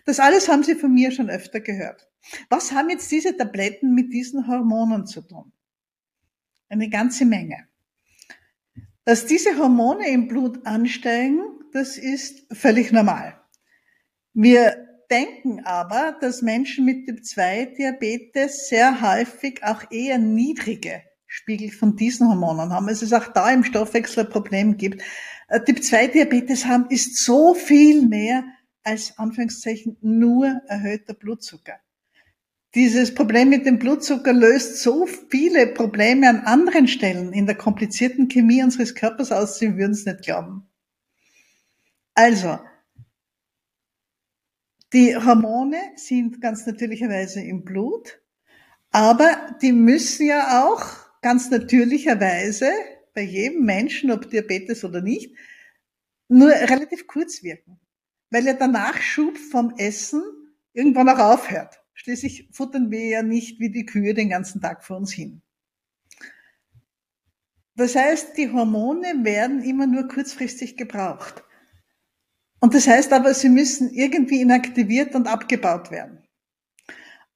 Das 0.05 0.19
alles 0.19 0.47
haben 0.47 0.63
Sie 0.63 0.75
von 0.75 0.93
mir 0.93 1.11
schon 1.11 1.29
öfter 1.29 1.59
gehört. 1.59 2.07
Was 2.49 2.71
haben 2.71 2.89
jetzt 2.89 3.11
diese 3.11 3.35
Tabletten 3.35 3.93
mit 3.93 4.13
diesen 4.13 4.47
Hormonen 4.47 5.07
zu 5.07 5.21
tun? 5.21 5.51
Eine 6.69 6.89
ganze 6.89 7.25
Menge. 7.25 7.67
Dass 9.05 9.25
diese 9.25 9.57
Hormone 9.57 10.07
im 10.09 10.27
Blut 10.27 10.65
ansteigen, 10.65 11.41
das 11.73 11.97
ist 11.97 12.45
völlig 12.53 12.91
normal. 12.91 13.39
Wir 14.33 14.87
denken 15.09 15.61
aber, 15.65 16.17
dass 16.21 16.41
Menschen 16.41 16.85
mit 16.85 17.07
Typ 17.07 17.25
2 17.25 17.73
Diabetes 17.77 18.69
sehr 18.69 19.01
häufig 19.01 19.63
auch 19.63 19.91
eher 19.91 20.17
niedrige 20.17 21.03
Spiegel 21.25 21.71
von 21.71 21.95
diesen 21.95 22.27
Hormonen 22.27 22.71
haben. 22.71 22.89
Es 22.89 23.01
ist 23.01 23.13
auch 23.13 23.27
da 23.27 23.49
im 23.51 23.63
Stoffwechsel 23.63 24.25
ein 24.25 24.31
Problem 24.31 24.77
gibt. 24.77 25.01
Äh, 25.47 25.61
typ 25.61 25.83
2 25.83 26.07
Diabetes 26.07 26.65
haben 26.65 26.87
ist 26.89 27.23
so 27.23 27.53
viel 27.53 28.07
mehr 28.07 28.43
als 28.83 29.17
Anführungszeichen 29.17 29.97
nur 30.01 30.61
erhöhter 30.67 31.13
Blutzucker. 31.13 31.79
Dieses 32.73 33.13
Problem 33.13 33.49
mit 33.49 33.65
dem 33.65 33.79
Blutzucker 33.79 34.31
löst 34.31 34.81
so 34.81 35.05
viele 35.05 35.67
Probleme 35.67 36.29
an 36.29 36.41
anderen 36.41 36.87
Stellen 36.87 37.33
in 37.33 37.45
der 37.45 37.55
komplizierten 37.55 38.29
Chemie 38.29 38.63
unseres 38.63 38.95
Körpers 38.95 39.31
aus, 39.31 39.59
Sie 39.59 39.75
würden 39.77 39.91
es 39.91 40.05
nicht 40.05 40.21
glauben. 40.21 40.69
Also, 42.13 42.59
die 44.93 45.15
Hormone 45.15 45.77
sind 45.95 46.41
ganz 46.41 46.65
natürlicherweise 46.65 47.41
im 47.41 47.63
Blut, 47.63 48.21
aber 48.91 49.55
die 49.61 49.71
müssen 49.71 50.27
ja 50.27 50.65
auch 50.65 50.85
ganz 51.21 51.49
natürlicherweise 51.49 52.71
bei 53.13 53.21
jedem 53.21 53.65
Menschen, 53.65 54.11
ob 54.11 54.29
Diabetes 54.29 54.83
oder 54.83 55.01
nicht, 55.01 55.35
nur 56.27 56.49
relativ 56.49 57.07
kurz 57.07 57.43
wirken 57.43 57.81
weil 58.31 58.45
ja 58.45 58.53
der 58.53 58.67
Nachschub 58.67 59.37
vom 59.37 59.75
Essen 59.77 60.23
irgendwann 60.73 61.09
auch 61.09 61.19
aufhört. 61.19 61.80
Schließlich 62.03 62.49
futtern 62.51 62.89
wir 62.89 63.05
ja 63.05 63.21
nicht 63.21 63.59
wie 63.59 63.69
die 63.69 63.85
Kühe 63.85 64.15
den 64.15 64.29
ganzen 64.29 64.59
Tag 64.59 64.83
vor 64.83 64.97
uns 64.97 65.11
hin. 65.11 65.43
Das 67.75 67.95
heißt, 67.95 68.35
die 68.37 68.49
Hormone 68.49 69.23
werden 69.23 69.63
immer 69.63 69.85
nur 69.85 70.07
kurzfristig 70.07 70.77
gebraucht. 70.77 71.43
Und 72.59 72.73
das 72.73 72.87
heißt 72.87 73.13
aber, 73.13 73.35
sie 73.35 73.49
müssen 73.49 73.91
irgendwie 73.91 74.41
inaktiviert 74.41 75.13
und 75.13 75.27
abgebaut 75.27 75.91
werden. 75.91 76.23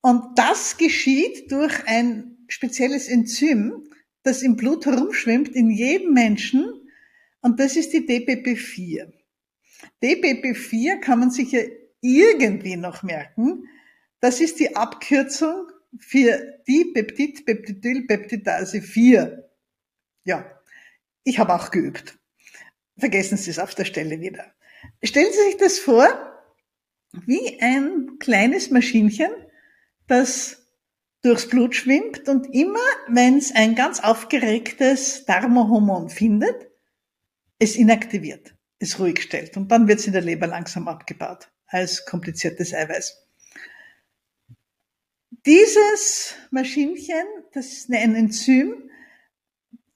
Und 0.02 0.40
das 0.40 0.78
geschieht 0.78 1.52
durch 1.52 1.86
ein 1.86 2.38
spezielles 2.48 3.08
Enzym, 3.08 3.88
das 4.24 4.42
im 4.42 4.56
Blut 4.56 4.88
herumschwimmt 4.88 5.50
in 5.50 5.70
jedem 5.70 6.14
Menschen. 6.14 6.66
Und 7.42 7.60
das 7.60 7.76
ist 7.76 7.94
die 7.94 8.08
DPP4. 8.08 9.14
DPP4 10.02 11.00
kann 11.02 11.20
man 11.20 11.30
sich 11.30 11.52
ja 11.52 11.62
irgendwie 12.02 12.78
noch 12.78 13.04
merken. 13.04 13.68
Das 14.26 14.42
ist 14.42 14.60
die 14.60 14.76
Abkürzung 14.76 15.68
für 16.00 16.60
die 16.68 16.86
Peptidpeptidylpeptidase 16.96 18.82
4. 18.82 19.48
Ja, 20.24 20.60
ich 21.24 21.38
habe 21.38 21.54
auch 21.54 21.70
geübt. 21.70 22.18
Vergessen 22.98 23.38
Sie 23.38 23.52
es 23.52 23.60
auf 23.60 23.76
der 23.76 23.86
Stelle 23.86 24.20
wieder. 24.22 24.52
Stellen 25.04 25.32
Sie 25.32 25.44
sich 25.44 25.58
das 25.58 25.78
vor, 25.78 26.08
wie 27.28 27.62
ein 27.62 28.18
kleines 28.18 28.72
Maschinchen, 28.72 29.30
das 30.08 30.72
durchs 31.22 31.48
Blut 31.48 31.76
schwimmt 31.76 32.28
und 32.28 32.52
immer, 32.52 32.80
wenn 33.08 33.38
es 33.38 33.54
ein 33.54 33.76
ganz 33.76 34.00
aufgeregtes 34.00 35.26
Darmohormon 35.26 36.10
findet, 36.10 36.72
es 37.60 37.76
inaktiviert 37.76 38.56
es 38.80 39.00
ruhig 39.00 39.22
stellt. 39.22 39.56
Und 39.58 39.72
dann 39.72 39.88
wird 39.88 40.00
es 40.00 40.08
in 40.08 40.14
der 40.14 40.22
Leber 40.22 40.48
langsam 40.48 40.88
abgebaut 40.88 41.52
als 41.68 42.06
kompliziertes 42.06 42.74
Eiweiß. 42.74 43.25
Dieses 45.46 46.34
Maschinchen, 46.50 47.24
das 47.54 47.68
ist 47.68 47.90
ein 47.92 48.16
Enzym, 48.16 48.90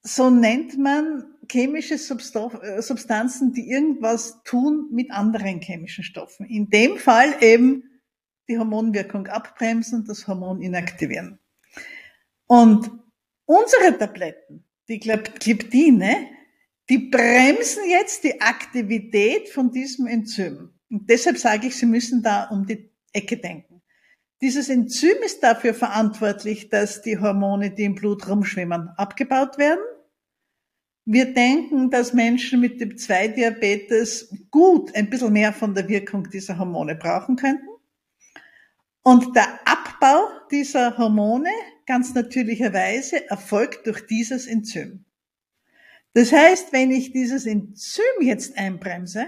so 0.03 0.29
nennt 0.29 0.77
man 0.77 1.25
chemische 1.51 1.95
äh, 1.95 2.81
Substanzen, 2.81 3.53
die 3.53 3.69
irgendwas 3.69 4.43
tun 4.43 4.89
mit 4.91 5.11
anderen 5.11 5.59
chemischen 5.61 6.03
Stoffen. 6.03 6.45
In 6.45 6.69
dem 6.69 6.97
Fall 6.97 7.35
eben 7.41 7.83
die 8.47 8.57
Hormonwirkung 8.57 9.27
abbremsen, 9.27 10.05
das 10.05 10.27
Hormon 10.27 10.61
inaktivieren. 10.61 11.39
Und 12.47 12.91
unsere 13.45 13.97
Tabletten, 13.97 14.65
die 14.87 14.99
Gliptine, 14.99 16.27
die 16.89 16.97
bremsen 16.97 17.87
jetzt 17.87 18.23
die 18.23 18.41
Aktivität 18.41 19.49
von 19.49 19.71
diesem 19.71 20.07
Enzym. 20.07 20.73
Und 20.89 21.09
deshalb 21.09 21.37
sage 21.37 21.67
ich, 21.67 21.75
Sie 21.75 21.85
müssen 21.85 22.23
da 22.23 22.45
um 22.45 22.65
die 22.65 22.91
Ecke 23.13 23.37
denken. 23.37 23.68
Dieses 24.41 24.69
Enzym 24.69 25.17
ist 25.25 25.43
dafür 25.43 25.73
verantwortlich, 25.73 26.69
dass 26.69 27.01
die 27.01 27.19
Hormone, 27.19 27.71
die 27.71 27.83
im 27.83 27.95
Blut 27.95 28.27
rumschwimmen, 28.29 28.89
abgebaut 28.95 29.57
werden. 29.57 29.83
Wir 31.03 31.33
denken, 31.33 31.89
dass 31.89 32.13
Menschen 32.13 32.61
mit 32.61 32.77
Typ 32.77 32.97
2 32.97 33.29
Diabetes 33.29 34.33
gut 34.49 34.95
ein 34.95 35.09
bisschen 35.09 35.33
mehr 35.33 35.51
von 35.51 35.73
der 35.73 35.89
Wirkung 35.89 36.29
dieser 36.29 36.57
Hormone 36.57 36.95
brauchen 36.95 37.35
könnten. 37.35 37.67
Und 39.01 39.35
der 39.35 39.59
Abbau 39.65 40.27
dieser 40.51 40.97
Hormone 40.97 41.49
ganz 41.85 42.13
natürlicherweise 42.13 43.29
erfolgt 43.29 43.87
durch 43.87 44.05
dieses 44.05 44.47
Enzym. 44.47 45.03
Das 46.13 46.31
heißt, 46.31 46.71
wenn 46.71 46.91
ich 46.91 47.11
dieses 47.11 47.45
Enzym 47.45 48.03
jetzt 48.21 48.57
einbremse, 48.57 49.25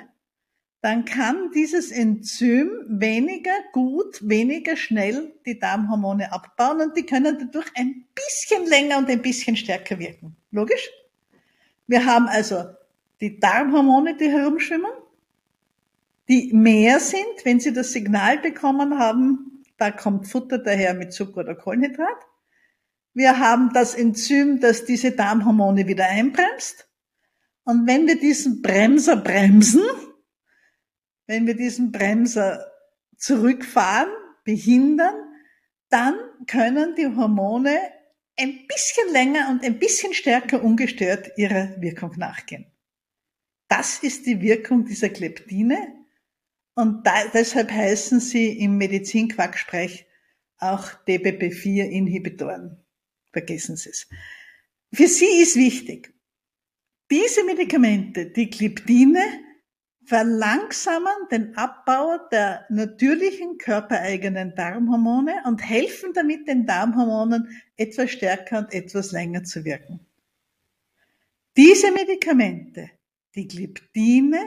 dann 0.81 1.05
kann 1.05 1.51
dieses 1.53 1.91
Enzym 1.91 2.71
weniger 2.87 3.53
gut, 3.71 4.27
weniger 4.27 4.75
schnell 4.75 5.31
die 5.45 5.59
Darmhormone 5.59 6.33
abbauen 6.33 6.81
und 6.81 6.97
die 6.97 7.05
können 7.05 7.37
dadurch 7.39 7.67
ein 7.75 8.05
bisschen 8.15 8.67
länger 8.67 8.97
und 8.97 9.07
ein 9.09 9.21
bisschen 9.21 9.55
stärker 9.55 9.99
wirken. 9.99 10.35
Logisch? 10.49 10.89
Wir 11.85 12.05
haben 12.05 12.27
also 12.27 12.65
die 13.19 13.39
Darmhormone, 13.39 14.17
die 14.17 14.29
herumschwimmen, 14.29 14.89
die 16.27 16.51
mehr 16.51 16.99
sind, 16.99 17.43
wenn 17.43 17.59
sie 17.59 17.73
das 17.73 17.91
Signal 17.91 18.39
bekommen 18.39 18.97
haben, 18.97 19.63
da 19.77 19.91
kommt 19.91 20.27
Futter 20.27 20.57
daher 20.57 20.95
mit 20.95 21.13
Zucker 21.13 21.41
oder 21.41 21.55
Kohlenhydrat. 21.55 22.17
Wir 23.13 23.37
haben 23.39 23.71
das 23.73 23.93
Enzym, 23.93 24.59
das 24.59 24.85
diese 24.85 25.11
Darmhormone 25.11 25.87
wieder 25.87 26.05
einbremst. 26.05 26.87
Und 27.65 27.85
wenn 27.85 28.07
wir 28.07 28.19
diesen 28.19 28.61
Bremser 28.61 29.17
bremsen, 29.17 29.83
wenn 31.31 31.47
wir 31.47 31.55
diesen 31.55 31.93
Bremser 31.93 32.69
zurückfahren, 33.15 34.11
behindern, 34.43 35.15
dann 35.87 36.15
können 36.45 36.93
die 36.95 37.07
Hormone 37.07 37.79
ein 38.37 38.67
bisschen 38.67 39.13
länger 39.13 39.47
und 39.49 39.63
ein 39.63 39.79
bisschen 39.79 40.13
stärker 40.13 40.61
ungestört 40.61 41.31
ihrer 41.37 41.81
Wirkung 41.81 42.11
nachgehen. 42.17 42.65
Das 43.69 44.03
ist 44.03 44.25
die 44.25 44.41
Wirkung 44.41 44.83
dieser 44.83 45.07
Kleptine 45.07 45.77
und 46.73 47.07
da, 47.07 47.13
deshalb 47.33 47.71
heißen 47.71 48.19
sie 48.19 48.59
im 48.59 48.77
Medizinquacksprech 48.77 50.05
auch 50.57 50.83
DPP4-Inhibitoren. 51.07 52.83
Vergessen 53.31 53.77
Sie 53.77 53.91
es. 53.91 54.09
Für 54.93 55.07
Sie 55.07 55.41
ist 55.41 55.55
wichtig, 55.55 56.13
diese 57.09 57.45
Medikamente, 57.45 58.25
die 58.25 58.49
Gliptine, 58.49 59.23
verlangsamen 60.11 61.29
den 61.31 61.55
Abbau 61.55 62.17
der 62.33 62.65
natürlichen 62.67 63.57
körpereigenen 63.57 64.53
Darmhormone 64.55 65.35
und 65.45 65.59
helfen 65.59 66.11
damit 66.13 66.49
den 66.49 66.65
Darmhormonen 66.65 67.47
etwas 67.77 68.11
stärker 68.11 68.57
und 68.57 68.73
etwas 68.73 69.13
länger 69.13 69.45
zu 69.45 69.63
wirken. 69.63 70.05
Diese 71.55 71.93
Medikamente, 71.93 72.89
die 73.35 73.47
Gliptine, 73.47 74.37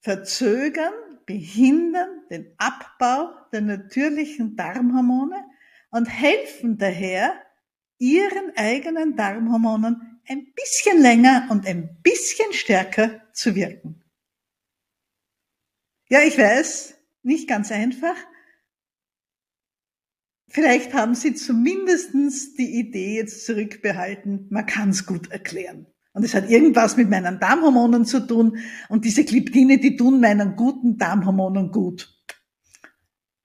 verzögern, 0.00 0.92
behindern 1.24 2.24
den 2.28 2.52
Abbau 2.58 3.30
der 3.50 3.62
natürlichen 3.62 4.56
Darmhormone 4.56 5.42
und 5.88 6.04
helfen 6.04 6.76
daher, 6.76 7.32
ihren 7.96 8.52
eigenen 8.56 9.16
Darmhormonen 9.16 10.20
ein 10.28 10.52
bisschen 10.52 11.00
länger 11.00 11.48
und 11.48 11.66
ein 11.66 11.96
bisschen 12.02 12.52
stärker 12.52 13.22
zu 13.32 13.54
wirken. 13.54 14.03
Ja, 16.08 16.20
ich 16.22 16.38
weiß, 16.38 16.94
nicht 17.22 17.48
ganz 17.48 17.72
einfach. 17.72 18.16
Vielleicht 20.48 20.92
haben 20.94 21.14
Sie 21.14 21.34
zumindestens 21.34 22.54
die 22.54 22.78
Idee 22.78 23.16
jetzt 23.16 23.44
zurückbehalten, 23.46 24.46
man 24.50 24.66
kann 24.66 24.90
es 24.90 25.06
gut 25.06 25.30
erklären. 25.30 25.86
Und 26.12 26.22
es 26.24 26.34
hat 26.34 26.48
irgendwas 26.48 26.96
mit 26.96 27.10
meinen 27.10 27.40
Darmhormonen 27.40 28.04
zu 28.04 28.24
tun. 28.24 28.58
Und 28.88 29.04
diese 29.04 29.24
Gliptine, 29.24 29.78
die 29.78 29.96
tun 29.96 30.20
meinen 30.20 30.54
guten 30.54 30.96
Darmhormonen 30.96 31.72
gut. 31.72 32.08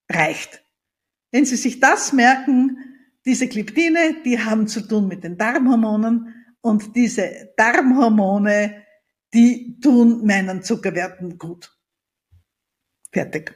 Reicht. 0.08 0.64
Wenn 1.32 1.44
Sie 1.44 1.56
sich 1.56 1.80
das 1.80 2.12
merken, 2.12 2.78
diese 3.26 3.48
Gliptine, 3.48 4.22
die 4.24 4.38
haben 4.38 4.68
zu 4.68 4.82
tun 4.82 5.08
mit 5.08 5.24
den 5.24 5.36
Darmhormonen 5.36 6.32
und 6.60 6.94
diese 6.94 7.52
Darmhormone, 7.56 8.84
die 9.34 9.80
tun 9.80 10.24
meinen 10.24 10.62
Zuckerwerten 10.62 11.38
gut. 11.38 11.76
Fertig. 13.12 13.54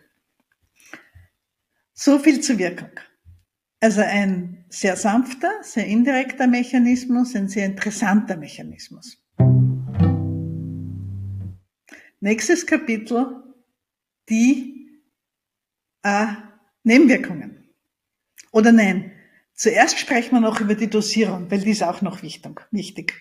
So 1.93 2.19
viel 2.19 2.41
zur 2.41 2.59
Wirkung. 2.59 2.91
Also 3.81 4.01
ein 4.01 4.65
sehr 4.69 4.97
sanfter, 4.97 5.63
sehr 5.63 5.87
indirekter 5.87 6.47
Mechanismus, 6.47 7.37
ein 7.37 7.49
sehr 7.49 7.67
interessanter 7.67 8.37
Mechanismus. 8.37 9.23
Nächstes 12.21 12.67
Kapitel, 12.67 13.43
die 14.29 15.03
äh, 16.03 16.27
Nebenwirkungen. 16.83 17.69
Oder 18.51 18.73
nein, 18.73 19.13
zuerst 19.53 19.99
sprechen 19.99 20.33
wir 20.33 20.41
noch 20.41 20.61
über 20.61 20.75
die 20.75 20.89
Dosierung, 20.89 21.51
weil 21.51 21.61
die 21.61 21.71
ist 21.73 21.83
auch 21.83 22.01
noch 22.03 22.23
wichtig. 22.23 23.15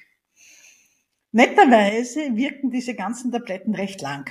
Netterweise 1.31 2.35
wirken 2.35 2.71
diese 2.71 2.95
ganzen 2.95 3.31
Tabletten 3.31 3.75
recht 3.75 4.01
lang. 4.01 4.29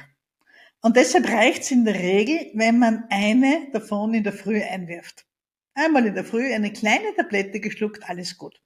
Und 0.83 0.97
deshalb 0.97 1.29
reicht 1.29 1.63
es 1.63 1.71
in 1.71 1.85
der 1.85 1.95
Regel, 1.95 2.51
wenn 2.55 2.79
man 2.79 3.05
eine 3.09 3.71
davon 3.73 4.15
in 4.15 4.25
der 4.25 4.33
Früh 4.33 4.61
einwirft. 4.61 5.25
Einmal 5.75 6.07
in 6.07 6.15
der 6.15 6.25
Früh 6.25 6.53
eine 6.53 6.73
kleine 6.73 7.15
Tablette 7.17 7.61
geschluckt, 7.61 8.09
alles 8.09 8.37
gut. 8.37 8.61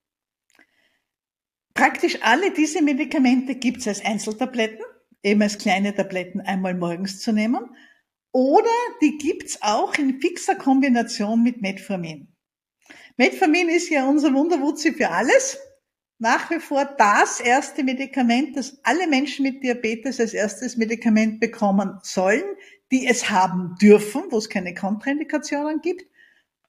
Praktisch 1.75 2.19
alle 2.23 2.53
diese 2.53 2.81
Medikamente 2.81 3.55
gibt 3.55 3.81
es 3.81 3.89
als 3.89 4.05
Einzeltabletten, 4.05 4.83
eben 5.23 5.43
als 5.43 5.59
kleine 5.59 5.95
Tabletten 5.95 6.41
einmal 6.41 6.75
morgens 6.75 7.21
zu 7.21 7.33
nehmen. 7.33 7.77
Oder 8.33 8.71
die 9.03 9.19
gibt's 9.19 9.61
auch 9.61 9.95
in 9.97 10.19
fixer 10.21 10.57
Kombination 10.57 11.43
mit 11.43 11.61
Metformin. 11.61 12.35
Metformin 13.19 13.69
ist 13.69 13.91
ja 13.91 14.09
unser 14.09 14.33
Wunderwutzi 14.33 14.93
für 14.93 15.11
alles. 15.11 15.59
Nach 16.19 16.51
wie 16.51 16.61
vor 16.61 16.85
das 16.97 17.41
erste 17.41 17.85
Medikament, 17.85 18.57
das 18.57 18.79
alle 18.85 19.07
Menschen 19.07 19.43
mit 19.43 19.63
Diabetes 19.63 20.19
als 20.19 20.33
erstes 20.33 20.77
Medikament 20.79 21.41
bekommen 21.41 21.99
sollen, 22.03 22.45
die 22.91 23.07
es 23.07 23.29
haben 23.29 23.75
dürfen, 23.81 24.23
wo 24.31 24.39
es 24.39 24.49
keine 24.49 24.73
Kontraindikationen 24.73 25.83
gibt 25.83 26.07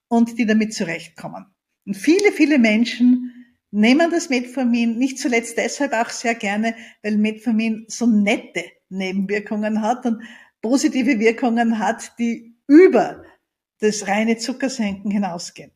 und 0.09 0.37
die 0.37 0.45
damit 0.45 0.73
zurechtkommen. 0.73 1.45
Und 1.85 1.95
viele, 1.95 2.33
viele 2.33 2.59
Menschen 2.59 3.55
nehmen 3.71 4.11
das 4.11 4.29
Metformin 4.29 4.97
nicht 4.97 5.19
zuletzt 5.19 5.57
deshalb 5.57 5.93
auch 5.93 6.09
sehr 6.09 6.35
gerne, 6.35 6.75
weil 7.01 7.17
Metformin 7.17 7.85
so 7.87 8.05
nette 8.05 8.65
Nebenwirkungen 8.89 9.81
hat 9.81 10.05
und 10.05 10.23
positive 10.61 11.19
Wirkungen 11.19 11.79
hat, 11.79 12.17
die 12.19 12.57
über 12.67 13.23
das 13.79 14.07
reine 14.07 14.37
Zuckersenken 14.37 15.11
hinausgehen. 15.11 15.71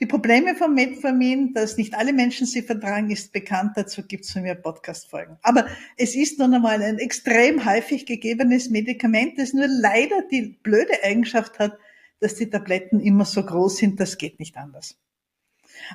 Die 0.00 0.06
Probleme 0.06 0.54
von 0.54 0.74
Metformin, 0.74 1.54
dass 1.54 1.76
nicht 1.76 1.94
alle 1.94 2.12
Menschen 2.12 2.46
sie 2.46 2.62
vertragen, 2.62 3.10
ist 3.10 3.32
bekannt. 3.32 3.72
Dazu 3.76 4.02
gibt 4.02 4.24
es 4.24 4.32
von 4.32 4.42
mir 4.42 4.54
Podcast-Folgen. 4.54 5.38
Aber 5.42 5.66
es 5.96 6.16
ist 6.16 6.38
nun 6.38 6.54
einmal 6.54 6.82
ein 6.82 6.98
extrem 6.98 7.64
häufig 7.64 8.06
gegebenes 8.06 8.70
Medikament, 8.70 9.38
das 9.38 9.52
nur 9.52 9.66
leider 9.68 10.22
die 10.30 10.58
blöde 10.62 11.02
Eigenschaft 11.04 11.58
hat, 11.58 11.78
dass 12.20 12.34
die 12.36 12.48
Tabletten 12.48 13.00
immer 13.00 13.24
so 13.24 13.44
groß 13.44 13.76
sind, 13.76 14.00
das 14.00 14.16
geht 14.16 14.38
nicht 14.38 14.56
anders. 14.56 14.96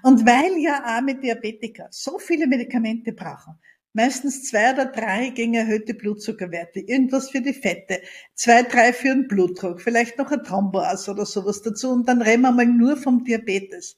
Und 0.03 0.25
weil 0.25 0.57
ja 0.57 0.83
arme 0.83 1.15
Diabetiker 1.15 1.87
so 1.91 2.19
viele 2.19 2.47
Medikamente 2.47 3.13
brauchen, 3.13 3.59
meistens 3.97 4.43
zwei 4.43 4.73
oder 4.73 4.85
drei 4.85 5.31
gegen 5.31 5.55
erhöhte 5.55 5.95
Blutzuckerwerte, 5.95 6.81
irgendwas 6.81 7.31
für 7.31 7.41
die 7.41 7.53
Fette, 7.53 7.99
zwei, 8.35 8.61
drei 8.61 8.93
für 8.93 9.07
den 9.07 9.27
Blutdruck, 9.27 9.81
vielleicht 9.81 10.19
noch 10.19 10.31
ein 10.31 10.43
Thromboas 10.43 11.09
oder 11.09 11.25
sowas 11.25 11.63
dazu 11.63 11.89
und 11.89 12.07
dann 12.07 12.21
reden 12.21 12.43
wir 12.43 12.51
mal 12.51 12.67
nur 12.67 12.95
vom 12.95 13.23
Diabetes. 13.23 13.97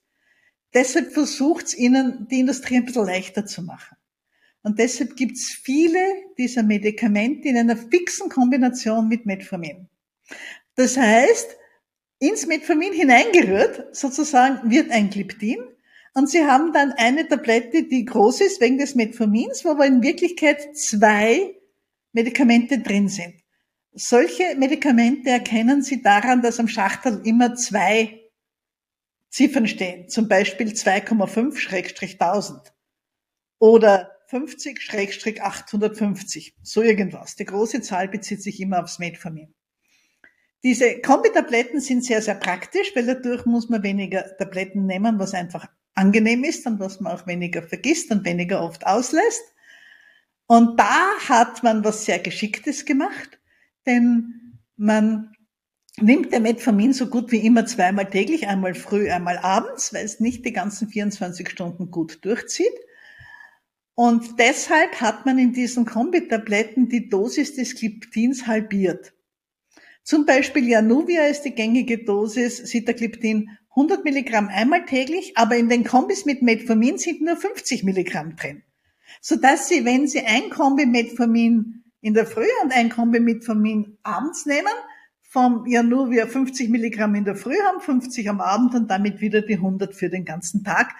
Deshalb 0.74 1.12
versucht 1.12 1.66
es 1.66 1.78
ihnen 1.78 2.28
die 2.32 2.40
Industrie 2.40 2.78
ein 2.78 2.86
bisschen 2.86 3.06
leichter 3.08 3.46
zu 3.46 3.62
machen. 3.62 3.98
Und 4.64 4.80
deshalb 4.80 5.18
gibt 5.18 5.34
es 5.34 5.50
viele 5.50 6.00
dieser 6.38 6.64
Medikamente 6.64 7.50
in 7.50 7.58
einer 7.58 7.76
fixen 7.76 8.30
Kombination 8.30 9.10
mit 9.10 9.26
Metformin. 9.26 9.90
Das 10.76 10.96
heißt, 10.96 11.58
ins 12.20 12.46
Metformin 12.46 12.94
hineingerührt, 12.94 13.94
sozusagen, 13.94 14.70
wird 14.72 14.92
ein 14.92 15.10
Gliptin. 15.10 15.60
Und 16.14 16.30
Sie 16.30 16.44
haben 16.44 16.74
dann 16.74 16.92
eine 16.94 17.28
Tablette, 17.28 17.84
die 17.84 18.06
groß 18.06 18.42
ist 18.42 18.62
wegen 18.62 18.78
des 18.78 18.96
Metformins, 18.96 19.64
wo 19.64 19.70
aber 19.70 19.86
in 19.86 20.02
Wirklichkeit 20.02 20.76
zwei 20.76 21.56
Medikamente 22.12 22.80
drin 22.80 23.10
sind. 23.10 23.36
Solche 23.94 24.56
Medikamente 24.56 25.30
erkennen 25.30 25.82
Sie 25.82 26.02
daran, 26.02 26.42
dass 26.42 26.60
am 26.60 26.68
Schachtel 26.68 27.22
immer 27.26 27.56
zwei 27.56 28.20
Ziffern 29.30 29.68
stehen. 29.68 30.10
Zum 30.10 30.28
Beispiel 30.28 30.70
2,5-1000 30.70 32.72
oder 33.60 34.12
50-850. 34.32 36.54
So 36.62 36.82
irgendwas. 36.82 37.36
Die 37.36 37.46
große 37.46 37.82
Zahl 37.82 38.08
bezieht 38.08 38.42
sich 38.42 38.60
immer 38.60 38.84
aufs 38.84 39.00
Metformin. 39.00 39.54
Diese 40.64 41.00
Kombitabletten 41.00 41.80
sind 41.80 42.04
sehr, 42.04 42.22
sehr 42.22 42.36
praktisch, 42.36 42.94
weil 42.96 43.06
dadurch 43.06 43.46
muss 43.46 43.70
man 43.70 43.82
weniger 43.82 44.26
Tabletten 44.38 44.86
nehmen, 44.86 45.18
was 45.18 45.34
einfach 45.34 45.68
angenehm 46.00 46.44
ist 46.44 46.66
und 46.66 46.80
was 46.80 47.00
man 47.00 47.14
auch 47.14 47.28
weniger 47.28 47.62
vergisst 47.62 48.10
und 48.12 48.26
weniger 48.26 48.64
oft 48.64 48.88
auslässt. 48.88 49.44
Und 50.48 50.80
da 50.80 51.10
hat 51.28 51.62
man 51.62 51.84
was 51.84 52.06
sehr 52.06 52.20
Geschicktes 52.20 52.86
gemacht, 52.86 53.40
denn 53.86 54.58
man 54.78 55.36
nimmt 56.02 56.32
der 56.32 56.40
Metformin 56.40 56.94
so 56.94 57.08
gut 57.08 57.32
wie 57.32 57.46
immer 57.46 57.66
zweimal 57.66 58.10
täglich, 58.10 58.48
einmal 58.48 58.74
früh, 58.74 59.12
einmal 59.12 59.38
abends, 59.38 59.94
weil 59.94 60.06
es 60.06 60.20
nicht 60.20 60.46
die 60.46 60.54
ganzen 60.54 60.88
24 60.88 61.50
Stunden 61.50 61.92
gut 61.92 62.24
durchzieht. 62.26 62.74
Und 63.96 64.40
deshalb 64.40 65.02
hat 65.02 65.26
man 65.26 65.38
in 65.38 65.52
diesen 65.52 65.86
Kombitabletten 65.86 66.88
die 66.88 67.10
Dosis 67.10 67.56
des 67.56 67.76
Gliptins 67.76 68.48
halbiert. 68.48 69.14
Zum 70.04 70.26
Beispiel 70.26 70.68
Januvia 70.68 71.28
ist 71.28 71.42
die 71.42 71.54
gängige 71.54 72.04
Dosis 72.06 72.58
Sitagliptin 72.58 73.50
100 73.80 74.04
Milligramm 74.04 74.50
einmal 74.50 74.86
täglich, 74.86 75.38
aber 75.38 75.56
in 75.56 75.70
den 75.70 75.86
Kombis 75.86 76.26
mit 76.26 76.42
Metformin 76.42 76.98
sind 76.98 77.22
nur 77.22 77.38
50 77.38 77.86
Milligramm 77.86 78.36
drin. 78.36 78.62
Sodass 79.22 79.70
Sie, 79.70 79.86
wenn 79.86 80.06
Sie 80.06 80.20
ein 80.20 80.50
Kombi 80.50 80.86
Metformin 80.86 81.86
in 82.02 82.14
der 82.14 82.26
Früh 82.26 82.50
und 82.62 82.74
ein 82.74 82.90
Kombi 82.90 83.22
Metformin 83.22 83.98
abends 84.04 84.46
nehmen, 84.46 84.68
vom 85.30 85.66
Januvia 85.66 86.28
50 86.28 86.70
Milligramm 86.70 87.16
in 87.16 87.24
der 87.24 87.36
Früh 87.36 87.56
haben, 87.68 87.80
50 87.80 88.30
am 88.30 88.42
Abend 88.42 88.76
und 88.76 88.92
damit 88.92 89.22
wieder 89.22 89.42
die 89.44 89.56
100 89.56 89.96
für 89.96 90.10
den 90.10 90.26
ganzen 90.26 90.66
Tag. 90.66 90.94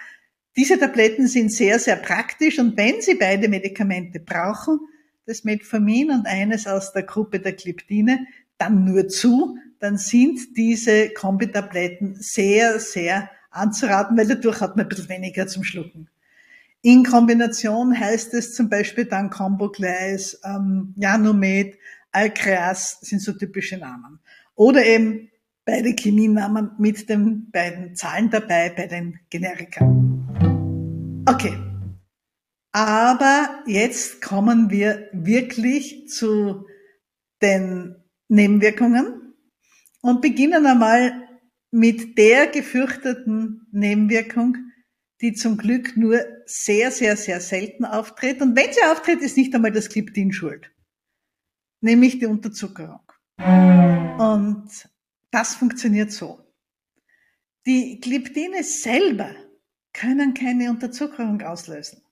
Diese 0.56 0.78
Tabletten 0.78 1.26
sind 1.26 1.52
sehr, 1.52 1.78
sehr 1.78 1.96
praktisch 1.96 2.58
und 2.58 2.78
wenn 2.78 3.02
Sie 3.02 3.14
beide 3.14 3.48
Medikamente 3.48 4.20
brauchen, 4.20 4.80
das 5.26 5.44
Metformin 5.44 6.10
und 6.10 6.26
eines 6.26 6.66
aus 6.66 6.92
der 6.92 7.02
Gruppe 7.02 7.40
der 7.40 7.52
Gliptine, 7.52 8.26
dann 8.56 8.84
nur 8.84 9.08
zu, 9.08 9.58
dann 9.80 9.96
sind 9.96 10.56
diese 10.56 11.10
Kombitabletten 11.10 12.16
sehr, 12.20 12.78
sehr 12.78 13.30
anzuraten, 13.50 14.16
weil 14.16 14.28
dadurch 14.28 14.60
hat 14.60 14.76
man 14.76 14.86
ein 14.86 14.88
bisschen 14.88 15.08
weniger 15.08 15.46
zum 15.46 15.64
Schlucken. 15.64 16.08
In 16.82 17.04
Kombination 17.04 17.98
heißt 17.98 18.32
es 18.34 18.54
zum 18.54 18.68
Beispiel 18.68 19.06
dann 19.06 19.30
Combogleis, 19.30 20.40
ähm, 20.44 20.94
Janomet, 20.96 21.76
Alcreas 22.12 22.98
sind 23.00 23.20
so 23.20 23.32
typische 23.32 23.76
Namen. 23.76 24.20
Oder 24.54 24.84
eben 24.84 25.30
beide 25.64 25.94
Chemienamen 25.94 26.72
mit 26.78 27.08
den 27.08 27.50
beiden 27.50 27.94
Zahlen 27.96 28.30
dabei 28.30 28.70
bei 28.70 28.86
den 28.86 29.18
Generika. 29.30 29.84
Okay. 31.26 31.56
Aber 32.72 33.62
jetzt 33.66 34.22
kommen 34.22 34.70
wir 34.70 35.08
wirklich 35.12 36.08
zu 36.08 36.66
den 37.42 37.96
Nebenwirkungen 38.28 39.29
und 40.02 40.20
beginnen 40.20 40.66
einmal 40.66 41.28
mit 41.70 42.18
der 42.18 42.46
gefürchteten 42.48 43.66
Nebenwirkung, 43.72 44.56
die 45.20 45.34
zum 45.34 45.56
Glück 45.56 45.96
nur 45.96 46.24
sehr, 46.46 46.90
sehr, 46.90 47.16
sehr 47.16 47.40
selten 47.40 47.84
auftritt. 47.84 48.40
Und 48.40 48.56
wenn 48.56 48.72
sie 48.72 48.82
auftritt, 48.82 49.20
ist 49.20 49.36
nicht 49.36 49.54
einmal 49.54 49.72
das 49.72 49.88
Gliptin 49.88 50.32
schuld, 50.32 50.70
nämlich 51.80 52.18
die 52.18 52.26
Unterzuckerung. 52.26 53.00
Und 53.38 54.68
das 55.30 55.54
funktioniert 55.54 56.12
so. 56.12 56.44
Die 57.66 58.00
Gliptine 58.00 58.64
selber 58.64 59.34
können 59.92 60.34
keine 60.34 60.70
Unterzuckerung 60.70 61.42
auslösen. 61.42 62.02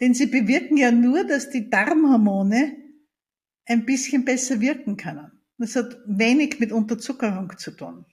Denn 0.00 0.14
sie 0.14 0.26
bewirken 0.26 0.76
ja 0.76 0.92
nur, 0.92 1.24
dass 1.24 1.50
die 1.50 1.68
Darmhormone 1.68 2.76
ein 3.66 3.84
bisschen 3.84 4.24
besser 4.24 4.60
wirken 4.60 4.96
können. 4.96 5.37
Das 5.58 5.76
hat 5.76 5.98
wenig 6.06 6.60
mit 6.60 6.72
Unterzuckerung 6.72 7.58
zu 7.58 7.72
tun. 7.72 8.04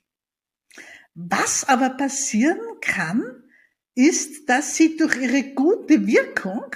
Was 1.13 1.63
aber 1.63 1.91
passieren 1.91 2.59
kann, 2.81 3.43
ist, 3.93 4.49
dass 4.49 4.75
sie 4.75 4.97
durch 4.97 5.15
ihre 5.15 5.53
gute 5.53 6.05
Wirkung 6.05 6.75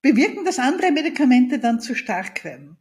bewirken, 0.00 0.44
dass 0.44 0.58
andere 0.58 0.90
Medikamente 0.92 1.58
dann 1.58 1.80
zu 1.80 1.94
stark 1.94 2.44
werden. 2.44 2.78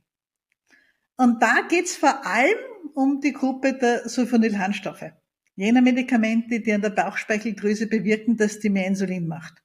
Und 1.17 1.41
da 1.41 1.61
geht's 1.67 1.95
vor 1.95 2.25
allem 2.25 2.57
um 2.93 3.19
die 3.19 3.33
Gruppe 3.33 3.73
der 3.73 4.07
Sulfonylharnstoffe. 4.07 5.11
Jener 5.55 5.81
Medikamente, 5.81 6.59
die 6.59 6.71
an 6.71 6.81
der 6.81 6.91
Bauchspeicheldrüse 6.91 7.87
bewirken, 7.87 8.37
dass 8.37 8.59
die 8.59 8.69
mehr 8.69 8.87
Insulin 8.87 9.27
macht. 9.27 9.63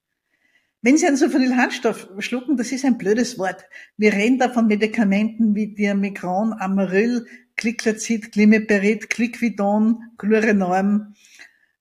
Wenn 0.84 0.96
Sie 0.96 1.06
einen 1.06 1.16
Sulfonylharnstoff 1.16 2.08
schlucken, 2.18 2.56
das 2.56 2.72
ist 2.72 2.84
ein 2.84 2.98
blödes 2.98 3.38
Wort. 3.38 3.64
Wir 3.96 4.12
reden 4.12 4.38
da 4.38 4.48
von 4.48 4.66
Medikamenten 4.66 5.54
wie 5.54 5.68
Diamigron, 5.68 6.52
Amaryl, 6.54 7.24
Gliclazid, 7.54 8.32
Glimeperid, 8.32 9.08
Cliquidon, 9.08 10.02
Chlorenorm, 10.18 11.14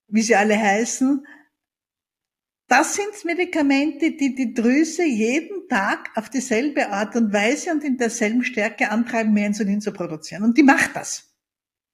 wie 0.08 0.22
sie 0.22 0.36
alle 0.36 0.56
heißen. 0.56 1.26
Das 2.68 2.96
sind 2.96 3.26
Medikamente, 3.26 4.12
die 4.12 4.36
die 4.36 4.54
Drüse 4.54 5.04
jeden 5.04 5.68
Tag 5.68 6.12
auf 6.16 6.30
dieselbe 6.30 6.90
Art 6.90 7.16
und 7.16 7.34
Weise 7.34 7.72
und 7.72 7.84
in 7.84 7.98
derselben 7.98 8.44
Stärke 8.44 8.92
antreiben, 8.92 9.34
mehr 9.34 9.48
Insulin 9.48 9.82
zu 9.82 9.92
produzieren. 9.92 10.44
Und 10.44 10.58
die 10.58 10.64
macht 10.64 10.96
das. 10.96 11.34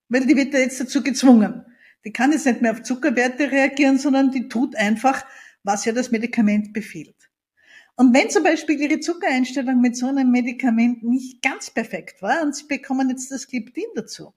Weil 0.09 0.25
die 0.25 0.35
wird 0.35 0.53
ja 0.53 0.59
jetzt 0.59 0.79
dazu 0.81 1.01
gezwungen. 1.01 1.65
Die 2.03 2.11
kann 2.11 2.31
jetzt 2.31 2.45
nicht 2.45 2.61
mehr 2.61 2.73
auf 2.73 2.83
Zuckerwerte 2.83 3.49
reagieren, 3.49 3.97
sondern 3.97 4.31
die 4.31 4.49
tut 4.49 4.75
einfach, 4.75 5.25
was 5.67 5.85
ja 5.85 5.91
das 5.91 6.09
Medikament 6.11 6.73
befiehlt. 6.73 7.29
Und 7.95 8.13
wenn 8.15 8.29
zum 8.29 8.43
Beispiel 8.43 8.79
Ihre 8.79 8.99
Zuckereinstellung 8.99 9.81
mit 9.81 9.97
so 9.97 10.07
einem 10.07 10.31
Medikament 10.31 11.03
nicht 11.03 11.41
ganz 11.41 11.69
perfekt 11.69 12.21
war 12.21 12.41
und 12.41 12.55
Sie 12.55 12.65
bekommen 12.65 13.09
jetzt 13.09 13.31
das 13.31 13.47
Gliptin 13.47 13.89
dazu 13.95 14.33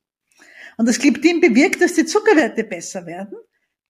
und 0.77 0.89
das 0.89 0.99
Gliptin 0.99 1.41
bewirkt, 1.41 1.81
dass 1.81 1.95
die 1.95 2.05
Zuckerwerte 2.05 2.65
besser 2.65 3.07
werden, 3.07 3.39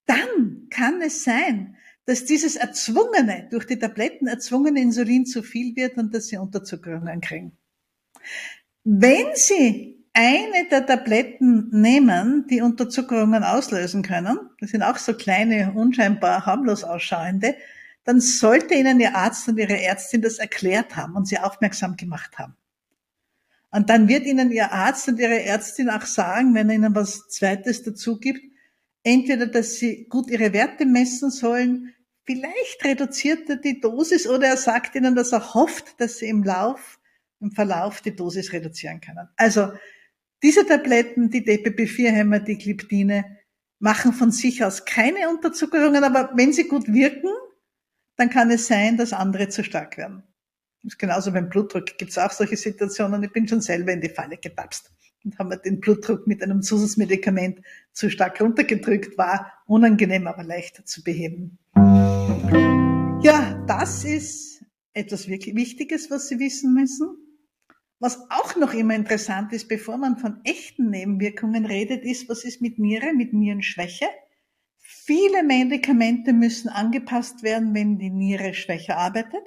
dann 0.07 0.67
kann 0.71 1.01
es 1.01 1.25
sein, 1.25 1.77
dass 2.05 2.25
dieses 2.25 2.57
erzwungene, 2.57 3.49
durch 3.51 3.67
die 3.67 3.79
Tabletten 3.79 4.27
erzwungene 4.27 4.81
Insulin 4.81 5.25
zu 5.25 5.43
viel 5.43 5.77
wird 5.77 5.97
und 5.97 6.13
dass 6.15 6.27
sie 6.27 6.37
Unterzuckerungen 6.37 7.21
kriegen. 7.21 7.57
Wenn 8.85 9.27
Sie 9.35 10.00
eine 10.13 10.69
der 10.71 10.87
Tabletten 10.87 11.69
nehmen, 11.71 12.47
die 12.49 12.61
Unterzuckerungen 12.61 13.45
auslösen 13.45 14.03
können, 14.03 14.39
das 14.61 14.71
sind 14.71 14.83
auch 14.83 14.99
so 14.99 15.15
kleine, 15.15 15.73
unscheinbar 15.75 16.47
harmlos 16.47 16.85
ausschauende, 16.85 17.57
dann 18.05 18.21
sollte 18.21 18.75
Ihnen 18.75 18.99
Ihr 18.99 19.15
Arzt 19.15 19.49
und 19.49 19.59
Ihre 19.59 19.81
Ärztin 19.81 20.23
das 20.23 20.39
erklärt 20.39 20.97
haben 20.97 21.15
und 21.15 21.29
Sie 21.29 21.39
aufmerksam 21.39 21.97
gemacht 21.97 22.39
haben. 22.39 22.57
Und 23.71 23.89
dann 23.89 24.09
wird 24.09 24.25
Ihnen 24.25 24.51
Ihr 24.51 24.73
Arzt 24.73 25.07
und 25.09 25.21
Ihre 25.21 25.43
Ärztin 25.45 25.89
auch 25.89 26.05
sagen, 26.05 26.55
wenn 26.55 26.69
er 26.71 26.77
Ihnen 26.77 26.95
was 26.95 27.29
Zweites 27.29 27.83
dazu 27.85 28.19
gibt, 28.19 28.43
entweder, 29.05 29.47
dass 29.47 29.75
Sie 29.75 30.07
gut 30.09 30.29
Ihre 30.31 30.53
Werte 30.53 30.87
messen 30.87 31.31
sollen, 31.31 31.95
vielleicht 32.25 32.85
reduziert 32.85 33.49
er 33.49 33.57
die 33.57 33.81
Dosis 33.81 34.27
oder 34.27 34.49
er 34.49 34.57
sagt 34.57 34.97
Ihnen, 34.97 35.15
dass 35.15 35.33
er 35.33 35.55
hofft, 35.55 36.01
dass 36.01 36.19
Sie 36.19 36.29
im 36.29 36.43
Lauf, 36.43 36.99
im 37.41 37.53
Verlauf 37.53 38.01
die 38.01 38.15
Dosis 38.15 38.53
reduzieren 38.53 39.01
können. 39.01 39.29
Also, 39.37 39.73
diese 40.43 40.67
Tabletten, 40.67 41.31
die 41.31 41.45
DPP-4-Hämmer, 41.45 42.41
die 42.41 42.59
Gliptine, 42.59 43.39
machen 43.79 44.13
von 44.13 44.31
sich 44.31 44.65
aus 44.65 44.85
keine 44.85 45.29
Unterzuckerungen, 45.29 46.05
aber 46.05 46.31
wenn 46.35 46.53
sie 46.53 46.69
gut 46.69 46.93
wirken, 46.93 47.31
dann 48.17 48.31
kann 48.31 48.51
es 48.51 48.67
sein, 48.67 48.97
dass 48.97 49.13
andere 49.13 49.49
zu 49.49 49.65
stark 49.65 49.97
werden. 49.97 50.23
Das 50.83 50.95
ist 50.95 50.99
genauso 50.99 51.33
beim 51.33 51.49
Blutdruck 51.49 51.99
gibt 51.99 52.11
es 52.11 52.19
auch 52.19 52.31
solche 52.31 52.57
Situationen. 52.57 53.23
Ich 53.23 53.33
bin 53.33 53.49
schon 53.49 53.61
selber 53.61 53.93
in 53.93 54.01
die 54.01 54.09
Falle 54.09 54.37
getapst 54.37 54.91
und 55.25 55.39
haben 55.39 55.51
wir 55.51 55.57
den 55.57 55.81
Blutdruck 55.81 56.27
mit 56.27 56.43
einem 56.43 56.63
Zusatzmedikament 56.63 57.61
zu 57.93 58.11
stark 58.11 58.41
runtergedrückt, 58.41 59.19
war 59.19 59.53
unangenehm, 59.67 60.27
aber 60.27 60.43
leichter 60.43 60.85
zu 60.85 61.03
beheben. 61.03 61.59
Ja, 63.23 63.63
das 63.67 64.05
ist 64.05 64.65
etwas 64.93 65.29
wirklich 65.29 65.55
Wichtiges, 65.55 66.11
was 66.11 66.29
Sie 66.29 66.39
wissen 66.39 66.75
müssen. 66.75 67.30
Was 68.01 68.19
auch 68.31 68.57
noch 68.57 68.73
immer 68.73 68.95
interessant 68.95 69.53
ist, 69.53 69.69
bevor 69.69 69.99
man 69.99 70.17
von 70.17 70.41
echten 70.45 70.89
Nebenwirkungen 70.89 71.67
redet, 71.67 72.03
ist, 72.03 72.31
was 72.31 72.45
ist 72.45 72.63
mit 72.63 72.79
Niere, 72.79 73.13
mit 73.13 73.35
Nierenschwäche? 73.35 74.07
Viele 74.79 75.43
Medikamente 75.43 76.33
müssen 76.33 76.71
angepasst 76.71 77.43
werden, 77.43 77.75
wenn 77.75 77.99
die 77.99 78.09
Niere 78.09 78.55
schwächer 78.55 78.97
arbeitet. 78.97 79.43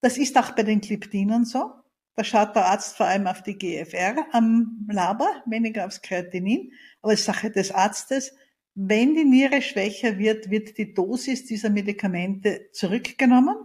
Das 0.00 0.16
ist 0.16 0.38
auch 0.38 0.52
bei 0.52 0.62
den 0.62 0.80
Gliptinen 0.80 1.44
so. 1.44 1.72
Da 2.16 2.24
schaut 2.24 2.56
der 2.56 2.66
Arzt 2.66 2.96
vor 2.96 3.06
allem 3.06 3.26
auf 3.26 3.42
die 3.42 3.58
GFR 3.58 4.28
am 4.32 4.86
Laber, 4.90 5.42
weniger 5.44 5.84
aufs 5.84 6.00
Kreatinin. 6.00 6.72
Aber 7.02 7.12
es 7.12 7.20
ist 7.20 7.26
Sache 7.26 7.50
des 7.50 7.70
Arztes. 7.70 8.34
Wenn 8.74 9.14
die 9.14 9.24
Niere 9.24 9.60
schwächer 9.60 10.16
wird, 10.18 10.48
wird 10.48 10.78
die 10.78 10.94
Dosis 10.94 11.44
dieser 11.44 11.68
Medikamente 11.68 12.70
zurückgenommen. 12.72 13.56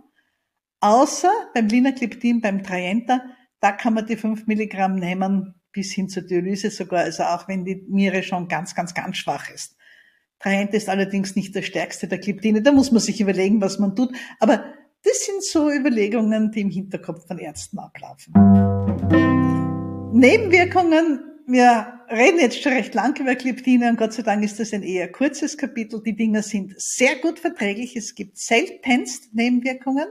Außer 0.81 1.31
beim 1.53 1.67
Linagliptin, 1.67 2.41
beim 2.41 2.63
Trienta, 2.63 3.21
da 3.59 3.71
kann 3.71 3.93
man 3.93 4.05
die 4.05 4.15
fünf 4.15 4.47
Milligramm 4.47 4.95
nehmen 4.95 5.55
bis 5.71 5.91
hin 5.91 6.09
zur 6.09 6.23
Dialyse 6.23 6.71
sogar, 6.71 7.01
also 7.01 7.23
auch 7.23 7.47
wenn 7.47 7.65
die 7.65 7.85
Niere 7.87 8.23
schon 8.23 8.47
ganz, 8.47 8.73
ganz, 8.75 8.93
ganz 8.93 9.17
schwach 9.17 9.49
ist. 9.49 9.75
Trient 10.39 10.73
ist 10.73 10.89
allerdings 10.89 11.35
nicht 11.35 11.53
der 11.53 11.61
stärkste 11.61 12.07
der 12.07 12.17
Gliptine. 12.17 12.61
Da 12.61 12.71
muss 12.71 12.91
man 12.91 13.01
sich 13.01 13.19
überlegen, 13.19 13.61
was 13.61 13.77
man 13.77 13.95
tut. 13.95 14.15
Aber 14.39 14.63
das 15.03 15.25
sind 15.25 15.43
so 15.43 15.69
Überlegungen, 15.69 16.51
die 16.51 16.61
im 16.61 16.69
Hinterkopf 16.69 17.27
von 17.27 17.39
Ärzten 17.39 17.77
ablaufen. 17.79 18.33
Nebenwirkungen. 20.13 21.25
Wir 21.45 21.99
reden 22.09 22.39
jetzt 22.39 22.61
schon 22.61 22.73
recht 22.73 22.93
lang 22.93 23.19
über 23.19 23.35
Gliptine 23.35 23.89
und 23.89 23.97
Gott 23.97 24.13
sei 24.13 24.21
Dank 24.21 24.43
ist 24.43 24.59
das 24.59 24.71
ein 24.71 24.83
eher 24.83 25.11
kurzes 25.11 25.57
Kapitel. 25.57 26.01
Die 26.03 26.15
Dinger 26.15 26.43
sind 26.43 26.73
sehr 26.77 27.15
gut 27.17 27.39
verträglich. 27.39 27.95
Es 27.95 28.15
gibt 28.15 28.37
seltenst 28.37 29.33
Nebenwirkungen. 29.33 30.05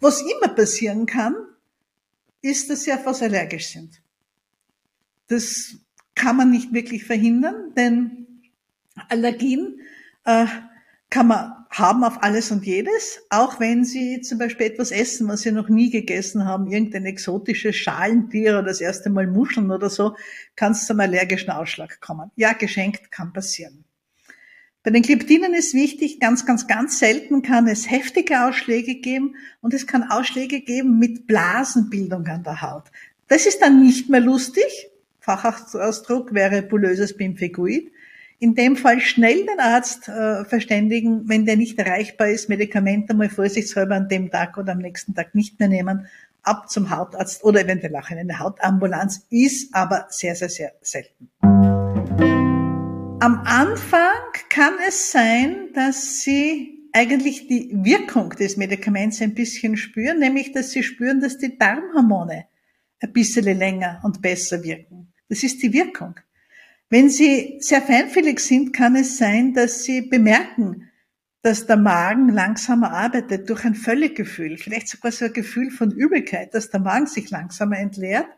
Was 0.00 0.22
immer 0.22 0.54
passieren 0.54 1.06
kann, 1.06 1.34
ist, 2.40 2.70
dass 2.70 2.82
sie 2.82 2.92
auf 2.92 3.06
was 3.06 3.22
allergisch 3.22 3.68
sind. 3.68 4.02
Das 5.28 5.76
kann 6.14 6.36
man 6.36 6.50
nicht 6.50 6.72
wirklich 6.72 7.04
verhindern, 7.04 7.72
denn 7.76 8.26
Allergien 9.08 9.80
äh, 10.24 10.46
kann 11.10 11.28
man 11.28 11.58
haben 11.70 12.02
auf 12.02 12.22
alles 12.22 12.50
und 12.50 12.64
jedes, 12.64 13.20
auch 13.30 13.60
wenn 13.60 13.84
Sie 13.84 14.20
zum 14.20 14.38
Beispiel 14.38 14.66
etwas 14.66 14.90
essen, 14.90 15.28
was 15.28 15.42
Sie 15.42 15.52
noch 15.52 15.68
nie 15.68 15.90
gegessen 15.90 16.44
haben, 16.44 16.70
irgendein 16.70 17.04
exotisches 17.04 17.76
Schalentier 17.76 18.52
oder 18.52 18.64
das 18.64 18.80
erste 18.80 19.10
Mal 19.10 19.26
Muscheln 19.26 19.70
oder 19.70 19.90
so, 19.90 20.16
kann 20.56 20.72
es 20.72 20.86
zum 20.86 20.98
allergischen 21.00 21.50
Ausschlag 21.50 22.00
kommen. 22.00 22.30
Ja, 22.36 22.52
geschenkt 22.52 23.10
kann 23.10 23.32
passieren. 23.32 23.84
Bei 24.84 24.90
den 24.90 25.02
Gliptinen 25.02 25.54
ist 25.54 25.74
wichtig, 25.74 26.20
ganz, 26.20 26.46
ganz, 26.46 26.66
ganz 26.68 26.98
selten 26.98 27.42
kann 27.42 27.66
es 27.66 27.90
heftige 27.90 28.46
Ausschläge 28.46 28.94
geben 28.94 29.34
und 29.60 29.74
es 29.74 29.86
kann 29.86 30.04
Ausschläge 30.04 30.60
geben 30.60 30.98
mit 30.98 31.26
Blasenbildung 31.26 32.26
an 32.28 32.44
der 32.44 32.62
Haut. 32.62 32.84
Das 33.26 33.46
ist 33.46 33.60
dann 33.60 33.82
nicht 33.82 34.08
mehr 34.08 34.20
lustig. 34.20 34.88
Fachausdruck 35.20 36.32
wäre 36.32 36.62
bulöses 36.62 37.16
Bimfiguid. 37.16 37.92
In 38.38 38.54
dem 38.54 38.76
Fall 38.76 39.00
schnell 39.00 39.44
den 39.44 39.58
Arzt 39.58 40.08
äh, 40.08 40.44
verständigen, 40.44 41.28
wenn 41.28 41.44
der 41.44 41.56
nicht 41.56 41.76
erreichbar 41.76 42.28
ist, 42.28 42.48
Medikamente 42.48 43.14
mal 43.14 43.28
vorsichtshalber 43.28 43.96
an 43.96 44.08
dem 44.08 44.30
Tag 44.30 44.56
oder 44.58 44.72
am 44.72 44.78
nächsten 44.78 45.12
Tag 45.12 45.34
nicht 45.34 45.58
mehr 45.58 45.68
nehmen, 45.68 46.06
ab 46.44 46.70
zum 46.70 46.90
Hautarzt 46.90 47.42
oder 47.42 47.62
eventuell 47.62 47.96
auch 47.96 48.10
in 48.10 48.18
eine 48.18 48.38
Hautambulanz, 48.38 49.26
ist 49.28 49.74
aber 49.74 50.06
sehr, 50.08 50.36
sehr, 50.36 50.48
sehr 50.48 50.72
selten. 50.80 51.28
Am 53.20 53.42
Anfang 53.46 54.32
kann 54.48 54.74
es 54.86 55.10
sein, 55.10 55.70
dass 55.74 56.20
Sie 56.20 56.88
eigentlich 56.92 57.48
die 57.48 57.68
Wirkung 57.72 58.30
des 58.30 58.56
Medikaments 58.56 59.20
ein 59.20 59.34
bisschen 59.34 59.76
spüren, 59.76 60.20
nämlich 60.20 60.52
dass 60.52 60.70
Sie 60.70 60.84
spüren, 60.84 61.20
dass 61.20 61.36
die 61.36 61.58
Darmhormone 61.58 62.46
ein 63.00 63.12
bisschen 63.12 63.44
länger 63.44 64.00
und 64.04 64.22
besser 64.22 64.62
wirken. 64.62 65.12
Das 65.28 65.42
ist 65.42 65.60
die 65.64 65.72
Wirkung. 65.72 66.14
Wenn 66.90 67.10
Sie 67.10 67.56
sehr 67.58 67.82
feinfühlig 67.82 68.38
sind, 68.38 68.72
kann 68.72 68.94
es 68.94 69.18
sein, 69.18 69.52
dass 69.52 69.82
Sie 69.82 70.02
bemerken, 70.02 70.88
dass 71.42 71.66
der 71.66 71.76
Magen 71.76 72.28
langsamer 72.28 72.92
arbeitet 72.92 73.50
durch 73.50 73.64
ein 73.64 73.74
Völlegefühl, 73.74 74.58
vielleicht 74.58 74.86
sogar 74.86 75.10
so 75.10 75.24
ein 75.24 75.32
Gefühl 75.32 75.72
von 75.72 75.90
Übelkeit, 75.90 76.54
dass 76.54 76.70
der 76.70 76.78
Magen 76.78 77.06
sich 77.06 77.30
langsamer 77.30 77.78
entleert 77.78 78.28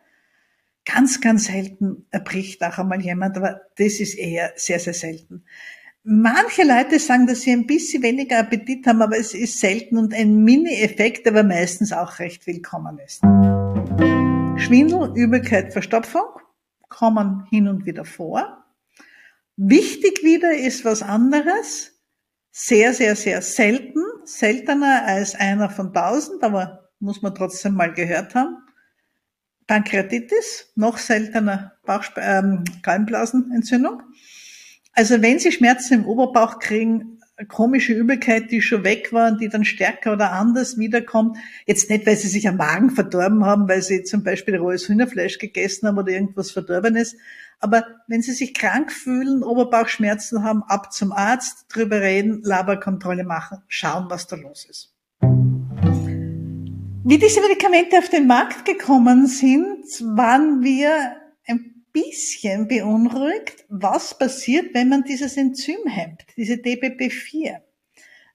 Ganz, 0.92 1.20
ganz 1.20 1.44
selten 1.44 2.07
erbricht 2.11 2.62
auch 2.64 2.79
einmal 2.79 3.00
jemand, 3.00 3.37
aber 3.37 3.61
das 3.76 4.00
ist 4.00 4.14
eher 4.14 4.53
sehr, 4.57 4.81
sehr 4.81 4.94
selten. 4.94 5.44
Manche 6.03 6.64
Leute 6.64 6.98
sagen, 6.98 7.26
dass 7.26 7.42
sie 7.42 7.53
ein 7.53 7.66
bisschen 7.66 8.03
weniger 8.03 8.38
Appetit 8.38 8.87
haben, 8.87 9.03
aber 9.03 9.16
es 9.16 9.35
ist 9.35 9.61
selten 9.61 9.98
und 9.98 10.14
ein 10.14 10.42
Mini-Effekt, 10.42 11.29
aber 11.29 11.42
meistens 11.42 11.92
auch 11.92 12.18
recht 12.18 12.46
willkommen 12.46 12.98
ist. 12.98 13.20
Schwindel, 14.61 15.12
Übelkeit, 15.14 15.72
Verstopfung 15.72 16.24
kommen 16.88 17.44
hin 17.50 17.68
und 17.68 17.87
wieder 17.87 18.05
vor. 18.05 18.64
Wichtig 19.57 20.24
wieder 20.24 20.57
ist 20.57 20.85
was 20.85 21.03
anderes. 21.03 21.92
Sehr, 22.50 22.94
sehr, 22.94 23.14
sehr 23.14 23.42
selten. 23.42 24.03
Seltener 24.24 25.05
als 25.07 25.35
einer 25.35 25.70
von 25.70 25.92
tausend, 25.92 26.42
aber 26.42 26.90
muss 26.98 27.22
man 27.22 27.35
trotzdem 27.35 27.74
mal 27.74 27.92
gehört 27.92 28.35
haben. 28.35 28.57
Pankreatitis, 29.70 30.72
noch 30.74 30.98
seltener 30.98 31.74
Bauchspe 31.87 32.20
ähm, 32.20 32.64
Gallenblasenentzündung. 32.83 34.02
Also 34.94 35.22
wenn 35.22 35.38
Sie 35.38 35.52
Schmerzen 35.52 35.94
im 35.94 36.06
Oberbauch 36.06 36.59
kriegen, 36.59 37.20
komische 37.46 37.92
Übelkeit, 37.92 38.50
die 38.50 38.62
schon 38.62 38.83
weg 38.83 39.12
war 39.12 39.30
und 39.30 39.40
die 39.40 39.48
dann 39.48 39.64
stärker 39.64 40.14
oder 40.14 40.33
anders 40.33 40.76
wiederkommt. 40.76 41.38
Jetzt 41.66 41.88
nicht, 41.88 42.04
weil 42.04 42.16
sie 42.16 42.26
sich 42.26 42.48
am 42.48 42.56
Magen 42.56 42.90
verdorben 42.90 43.46
haben, 43.46 43.68
weil 43.68 43.80
sie 43.80 44.02
zum 44.02 44.24
Beispiel 44.24 44.56
rohes 44.56 44.88
Hühnerfleisch 44.88 45.38
gegessen 45.38 45.87
haben 45.87 45.98
oder 45.98 46.11
irgendwas 46.11 46.50
Verdorbenes. 46.50 47.14
Aber 47.61 47.85
wenn 48.09 48.22
sie 48.22 48.33
sich 48.33 48.54
krank 48.54 48.90
fühlen, 48.90 49.44
Oberbauchschmerzen 49.44 50.42
haben, 50.42 50.64
ab 50.64 50.92
zum 50.92 51.12
Arzt, 51.12 51.66
drüber 51.68 52.00
reden, 52.00 52.42
Laberkontrolle 52.42 53.22
machen, 53.22 53.59
schauen, 53.68 54.06
was 54.09 54.26
da 54.26 54.35
los 54.35 54.66
ist. 54.68 54.92
Wie 57.02 57.16
diese 57.16 57.40
Medikamente 57.40 57.96
auf 57.96 58.10
den 58.10 58.26
Markt 58.26 58.66
gekommen 58.66 59.26
sind, 59.26 59.86
waren 60.02 60.62
wir 60.62 61.16
ein 61.46 61.84
bisschen 61.92 62.68
beunruhigt, 62.68 63.64
was 63.70 64.18
passiert, 64.18 64.74
wenn 64.74 64.90
man 64.90 65.04
dieses 65.04 65.38
Enzym 65.38 65.86
hemmt, 65.86 66.26
diese 66.36 66.54
DBP4. 66.54 67.60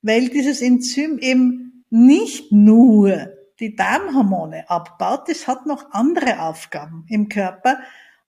Weil 0.02 0.30
dieses 0.30 0.62
Enzym 0.62 1.20
eben 1.20 1.86
nicht 1.92 2.52
nur 2.52 3.30
die 3.60 3.76
Darmhormone 3.76 4.68
abbaut, 4.68 5.30
es 5.30 5.48
hat 5.48 5.68
noch 5.68 5.92
andere 5.92 6.42
Aufgaben 6.42 7.06
im 7.08 7.30
Körper. 7.30 7.80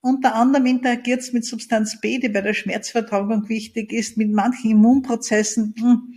Unter 0.01 0.35
anderem 0.35 0.67
interagiert 0.67 1.21
es 1.21 1.33
mit 1.33 1.45
Substanz 1.45 1.99
B, 1.99 2.19
die 2.19 2.29
bei 2.29 2.41
der 2.41 2.53
Schmerzvertragung 2.53 3.49
wichtig 3.49 3.91
ist, 3.91 4.17
mit 4.17 4.31
manchen 4.31 4.69
Immunprozessen. 4.69 5.73
Hm. 5.79 6.13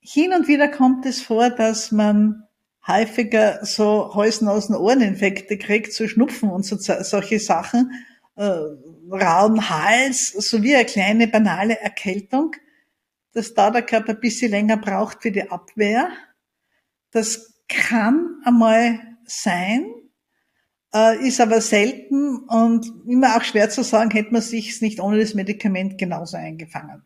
Hin 0.00 0.34
und 0.34 0.46
wieder 0.46 0.68
kommt 0.68 1.06
es 1.06 1.22
vor, 1.22 1.48
dass 1.48 1.90
man 1.90 2.44
häufiger 2.88 3.64
so 3.64 4.14
Hals-Nasen-Ohreninfekte 4.14 5.58
kriegt, 5.58 5.92
so 5.92 6.08
Schnupfen 6.08 6.50
und 6.50 6.64
so, 6.64 6.76
solche 6.78 7.38
Sachen, 7.38 7.92
äh, 8.36 8.50
rauen 9.10 9.68
Hals, 9.68 10.28
sowie 10.28 10.74
eine 10.74 10.86
kleine 10.86 11.28
banale 11.28 11.78
Erkältung, 11.78 12.56
dass 13.32 13.54
da 13.54 13.70
der 13.70 13.82
Körper 13.82 14.14
ein 14.14 14.20
bisschen 14.20 14.50
länger 14.50 14.78
braucht 14.78 15.22
für 15.22 15.30
die 15.30 15.50
Abwehr. 15.50 16.08
Das 17.10 17.54
kann 17.68 18.40
einmal 18.44 19.00
sein, 19.26 19.84
äh, 20.94 21.26
ist 21.26 21.40
aber 21.40 21.60
selten 21.60 22.38
und 22.48 22.90
immer 23.06 23.36
auch 23.36 23.44
schwer 23.44 23.68
zu 23.68 23.84
sagen, 23.84 24.10
hätte 24.10 24.32
man 24.32 24.42
sich 24.42 24.80
nicht 24.80 25.00
ohne 25.00 25.18
das 25.20 25.34
Medikament 25.34 25.98
genauso 25.98 26.38
eingefangen. 26.38 27.02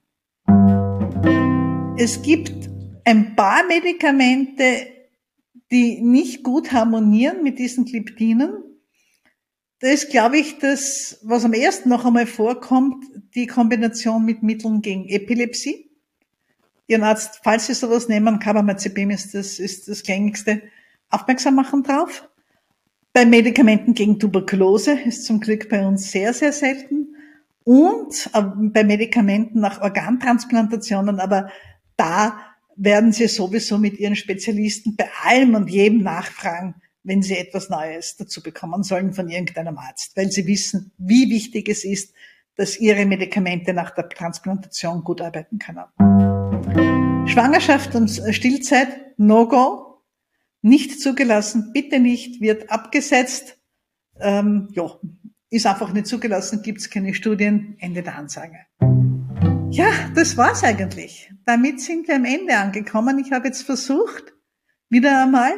Es 1.98 2.22
gibt 2.22 2.70
ein 3.04 3.34
paar 3.34 3.64
Medikamente, 3.66 4.86
die 5.72 6.02
nicht 6.02 6.44
gut 6.44 6.72
harmonieren 6.72 7.42
mit 7.42 7.58
diesen 7.58 7.86
Gliptinen. 7.86 8.52
Da 9.80 9.88
ist, 9.88 10.10
glaube 10.10 10.38
ich, 10.38 10.58
das, 10.58 11.18
was 11.22 11.44
am 11.44 11.54
ersten 11.54 11.88
noch 11.88 12.04
einmal 12.04 12.26
vorkommt, 12.26 13.04
die 13.34 13.46
Kombination 13.48 14.24
mit 14.24 14.42
Mitteln 14.42 14.82
gegen 14.82 15.08
Epilepsie. 15.08 15.90
Ihren 16.86 17.02
Arzt, 17.02 17.40
falls 17.42 17.66
Sie 17.66 17.74
sowas 17.74 18.08
nehmen, 18.08 18.38
Carbamazepam 18.38 19.10
ist 19.10 19.34
das, 19.34 19.58
ist 19.58 19.88
das 19.88 20.02
gängigste, 20.02 20.62
aufmerksam 21.08 21.54
machen 21.54 21.82
drauf. 21.82 22.28
Bei 23.14 23.24
Medikamenten 23.24 23.94
gegen 23.94 24.18
Tuberkulose 24.18 24.92
ist 24.92 25.24
zum 25.24 25.40
Glück 25.40 25.68
bei 25.68 25.86
uns 25.86 26.12
sehr, 26.12 26.32
sehr 26.34 26.52
selten. 26.52 27.16
Und 27.64 28.30
äh, 28.34 28.42
bei 28.42 28.84
Medikamenten 28.84 29.60
nach 29.60 29.80
Organtransplantationen, 29.80 31.18
aber 31.18 31.50
da 31.96 32.51
werden 32.76 33.12
Sie 33.12 33.28
sowieso 33.28 33.78
mit 33.78 33.98
Ihren 33.98 34.16
Spezialisten 34.16 34.96
bei 34.96 35.08
allem 35.24 35.54
und 35.54 35.68
jedem 35.68 36.02
nachfragen, 36.02 36.74
wenn 37.04 37.22
Sie 37.22 37.36
etwas 37.36 37.68
Neues 37.68 38.16
dazu 38.16 38.42
bekommen 38.42 38.82
sollen 38.82 39.12
von 39.12 39.28
irgendeinem 39.28 39.78
Arzt, 39.78 40.16
weil 40.16 40.30
Sie 40.30 40.46
wissen, 40.46 40.92
wie 40.98 41.30
wichtig 41.30 41.68
es 41.68 41.84
ist, 41.84 42.14
dass 42.56 42.78
Ihre 42.78 43.06
Medikamente 43.06 43.72
nach 43.72 43.90
der 43.90 44.08
Transplantation 44.08 45.02
gut 45.02 45.20
arbeiten 45.20 45.58
können. 45.58 45.84
Schwangerschaft 47.28 47.94
und 47.94 48.08
Stillzeit, 48.30 49.18
No-Go, 49.18 50.02
nicht 50.60 51.00
zugelassen, 51.00 51.72
bitte 51.72 51.98
nicht, 51.98 52.40
wird 52.40 52.70
abgesetzt, 52.70 53.58
ähm, 54.20 54.68
ja, 54.72 54.98
ist 55.50 55.66
einfach 55.66 55.92
nicht 55.92 56.06
zugelassen, 56.06 56.62
gibt 56.62 56.80
es 56.80 56.90
keine 56.90 57.14
Studien, 57.14 57.76
Ende 57.78 58.02
der 58.02 58.16
Ansage. 58.16 58.58
Ja, 59.72 60.10
das 60.14 60.36
war's 60.36 60.62
eigentlich. 60.62 61.32
Damit 61.46 61.80
sind 61.80 62.06
wir 62.06 62.16
am 62.16 62.26
Ende 62.26 62.58
angekommen. 62.58 63.18
Ich 63.18 63.32
habe 63.32 63.46
jetzt 63.46 63.62
versucht, 63.62 64.34
wieder 64.90 65.22
einmal 65.22 65.54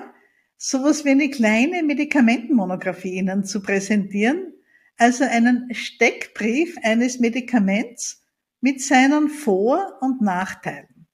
sowas 0.56 1.04
wie 1.04 1.10
eine 1.10 1.30
kleine 1.30 1.82
Medikamentenmonographie 1.82 3.14
Ihnen 3.14 3.44
zu 3.44 3.60
präsentieren. 3.60 4.54
Also 4.96 5.24
einen 5.24 5.68
Steckbrief 5.74 6.76
eines 6.84 7.18
Medikaments 7.18 8.22
mit 8.60 8.80
seinen 8.80 9.30
Vor- 9.30 9.98
und 10.00 10.22
Nachteilen. 10.22 11.08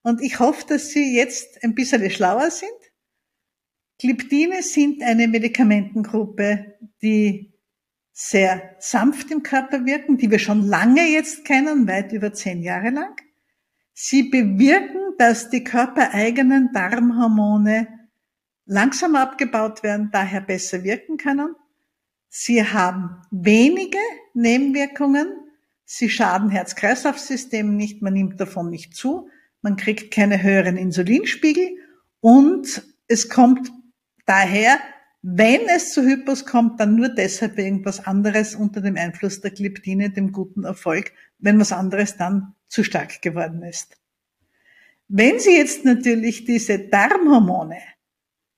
Und 0.00 0.22
ich 0.22 0.38
hoffe, 0.38 0.64
dass 0.66 0.88
Sie 0.88 1.14
jetzt 1.14 1.62
ein 1.62 1.74
bisschen 1.74 2.10
schlauer 2.10 2.50
sind. 2.50 2.70
Gliptine 3.98 4.62
sind 4.62 5.02
eine 5.02 5.28
Medikamentengruppe, 5.28 6.78
die 7.02 7.52
sehr 8.22 8.76
sanft 8.80 9.30
im 9.30 9.42
Körper 9.42 9.86
wirken, 9.86 10.18
die 10.18 10.30
wir 10.30 10.38
schon 10.38 10.66
lange 10.66 11.08
jetzt 11.08 11.46
kennen, 11.46 11.88
weit 11.88 12.12
über 12.12 12.34
zehn 12.34 12.62
Jahre 12.62 12.90
lang. 12.90 13.16
Sie 13.94 14.24
bewirken, 14.24 15.00
dass 15.16 15.48
die 15.48 15.64
körpereigenen 15.64 16.70
Darmhormone 16.74 17.88
langsam 18.66 19.16
abgebaut 19.16 19.82
werden, 19.82 20.10
daher 20.12 20.42
besser 20.42 20.84
wirken 20.84 21.16
können. 21.16 21.54
Sie 22.28 22.62
haben 22.62 23.22
wenige 23.30 23.98
Nebenwirkungen. 24.34 25.28
Sie 25.86 26.10
schaden 26.10 26.50
Herz-Kreislauf-System 26.50 27.74
nicht, 27.74 28.02
man 28.02 28.12
nimmt 28.12 28.38
davon 28.38 28.68
nicht 28.68 28.94
zu, 28.94 29.30
man 29.62 29.76
kriegt 29.76 30.12
keine 30.12 30.42
höheren 30.42 30.76
Insulinspiegel 30.76 31.70
und 32.20 32.82
es 33.08 33.30
kommt 33.30 33.72
daher 34.26 34.78
wenn 35.22 35.68
es 35.68 35.92
zu 35.92 36.02
Hypos 36.02 36.46
kommt, 36.46 36.80
dann 36.80 36.96
nur 36.96 37.10
deshalb 37.10 37.58
irgendwas 37.58 38.06
anderes 38.06 38.54
unter 38.54 38.80
dem 38.80 38.96
Einfluss 38.96 39.40
der 39.40 39.50
Gliptine, 39.50 40.10
dem 40.10 40.32
guten 40.32 40.64
Erfolg, 40.64 41.12
wenn 41.38 41.60
was 41.60 41.72
anderes 41.72 42.16
dann 42.16 42.54
zu 42.68 42.84
stark 42.84 43.20
geworden 43.20 43.62
ist. 43.62 43.96
Wenn 45.08 45.38
Sie 45.38 45.56
jetzt 45.56 45.84
natürlich 45.84 46.44
diese 46.44 46.78
Darmhormone, 46.78 47.78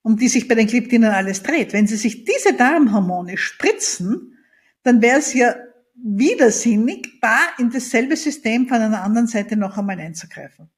um 0.03 0.17
die 0.17 0.29
sich 0.29 0.47
bei 0.47 0.55
den 0.55 0.67
Gliptinen 0.67 1.11
alles 1.11 1.43
dreht, 1.43 1.73
wenn 1.73 1.87
Sie 1.87 1.97
sich 1.97 2.25
diese 2.25 2.55
Darmhormone 2.55 3.39
spritzen, 3.39 4.39
dann 4.83 5.03
wäre 5.03 5.19
es 5.19 5.33
ja 5.35 5.55
widersinnig, 5.95 7.21
da 7.21 7.39
in 7.59 7.71
dasselbe 7.71 8.17
System 8.17 8.69
von 8.69 8.79
einer 8.79 9.03
anderen 9.03 9.29
Seite 9.29 9.57
noch 9.57 9.79
einmal 9.79 9.99
einzugreifen. 9.99 10.71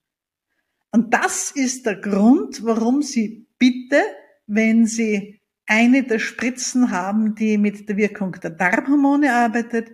Und 0.93 1.13
das 1.13 1.51
ist 1.51 1.87
der 1.87 1.97
Grund, 1.97 2.65
warum 2.65 3.03
Sie 3.03 3.47
bitte, 3.59 4.01
wenn 4.47 4.87
Sie 4.87 5.41
eine 5.67 6.03
der 6.03 6.19
Spritzen 6.19 6.91
haben, 6.91 7.35
die 7.35 7.59
mit 7.59 7.89
der 7.89 7.97
Wirkung 7.97 8.33
der 8.33 8.51
Darmhormone 8.51 9.33
arbeitet, 9.33 9.93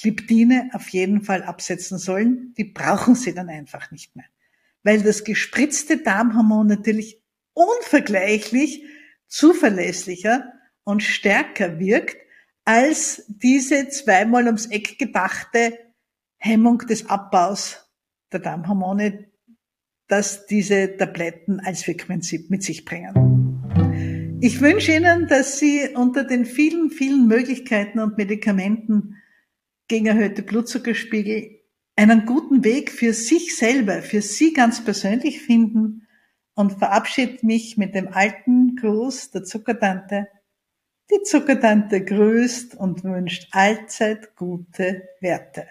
Gliptine 0.00 0.70
auf 0.72 0.88
jeden 0.88 1.22
Fall 1.22 1.42
absetzen 1.42 1.98
sollen. 1.98 2.54
Die 2.56 2.64
brauchen 2.64 3.14
sie 3.14 3.34
dann 3.34 3.48
einfach 3.48 3.90
nicht 3.90 4.16
mehr. 4.16 4.26
Weil 4.82 5.02
das 5.02 5.24
gespritzte 5.24 5.98
Darmhormon 5.98 6.66
natürlich 6.66 7.22
unvergleichlich 7.54 8.84
zuverlässlicher 9.28 10.52
und 10.84 11.02
stärker 11.02 11.78
wirkt 11.78 12.16
als 12.64 13.24
diese 13.28 13.88
zweimal 13.88 14.46
ums 14.46 14.66
Eck 14.66 14.98
gedachte 14.98 15.78
Hemmung 16.38 16.78
des 16.78 17.08
Abbaus 17.08 17.90
der 18.32 18.40
Darmhormone, 18.40 19.30
dass 20.08 20.46
diese 20.46 20.96
Tabletten 20.96 21.60
als 21.60 21.86
Wirkprinzip 21.86 22.50
mit 22.50 22.62
sich 22.62 22.84
bringen. 22.84 23.43
Ich 24.46 24.60
wünsche 24.60 24.92
Ihnen, 24.92 25.26
dass 25.26 25.58
Sie 25.58 25.88
unter 25.94 26.22
den 26.22 26.44
vielen, 26.44 26.90
vielen 26.90 27.26
Möglichkeiten 27.28 27.98
und 27.98 28.18
Medikamenten 28.18 29.16
gegen 29.88 30.04
erhöhte 30.04 30.42
Blutzuckerspiegel 30.42 31.62
einen 31.96 32.26
guten 32.26 32.62
Weg 32.62 32.90
für 32.90 33.14
sich 33.14 33.56
selber, 33.56 34.02
für 34.02 34.20
Sie 34.20 34.52
ganz 34.52 34.84
persönlich 34.84 35.40
finden 35.40 36.06
und 36.54 36.72
verabschiede 36.72 37.38
mich 37.40 37.78
mit 37.78 37.94
dem 37.94 38.08
alten 38.08 38.76
Gruß 38.76 39.30
der 39.30 39.44
Zuckertante. 39.44 40.28
Die 41.10 41.22
Zuckertante 41.22 42.04
grüßt 42.04 42.74
und 42.74 43.02
wünscht 43.02 43.48
allzeit 43.52 44.36
gute 44.36 45.08
Werte. 45.22 45.68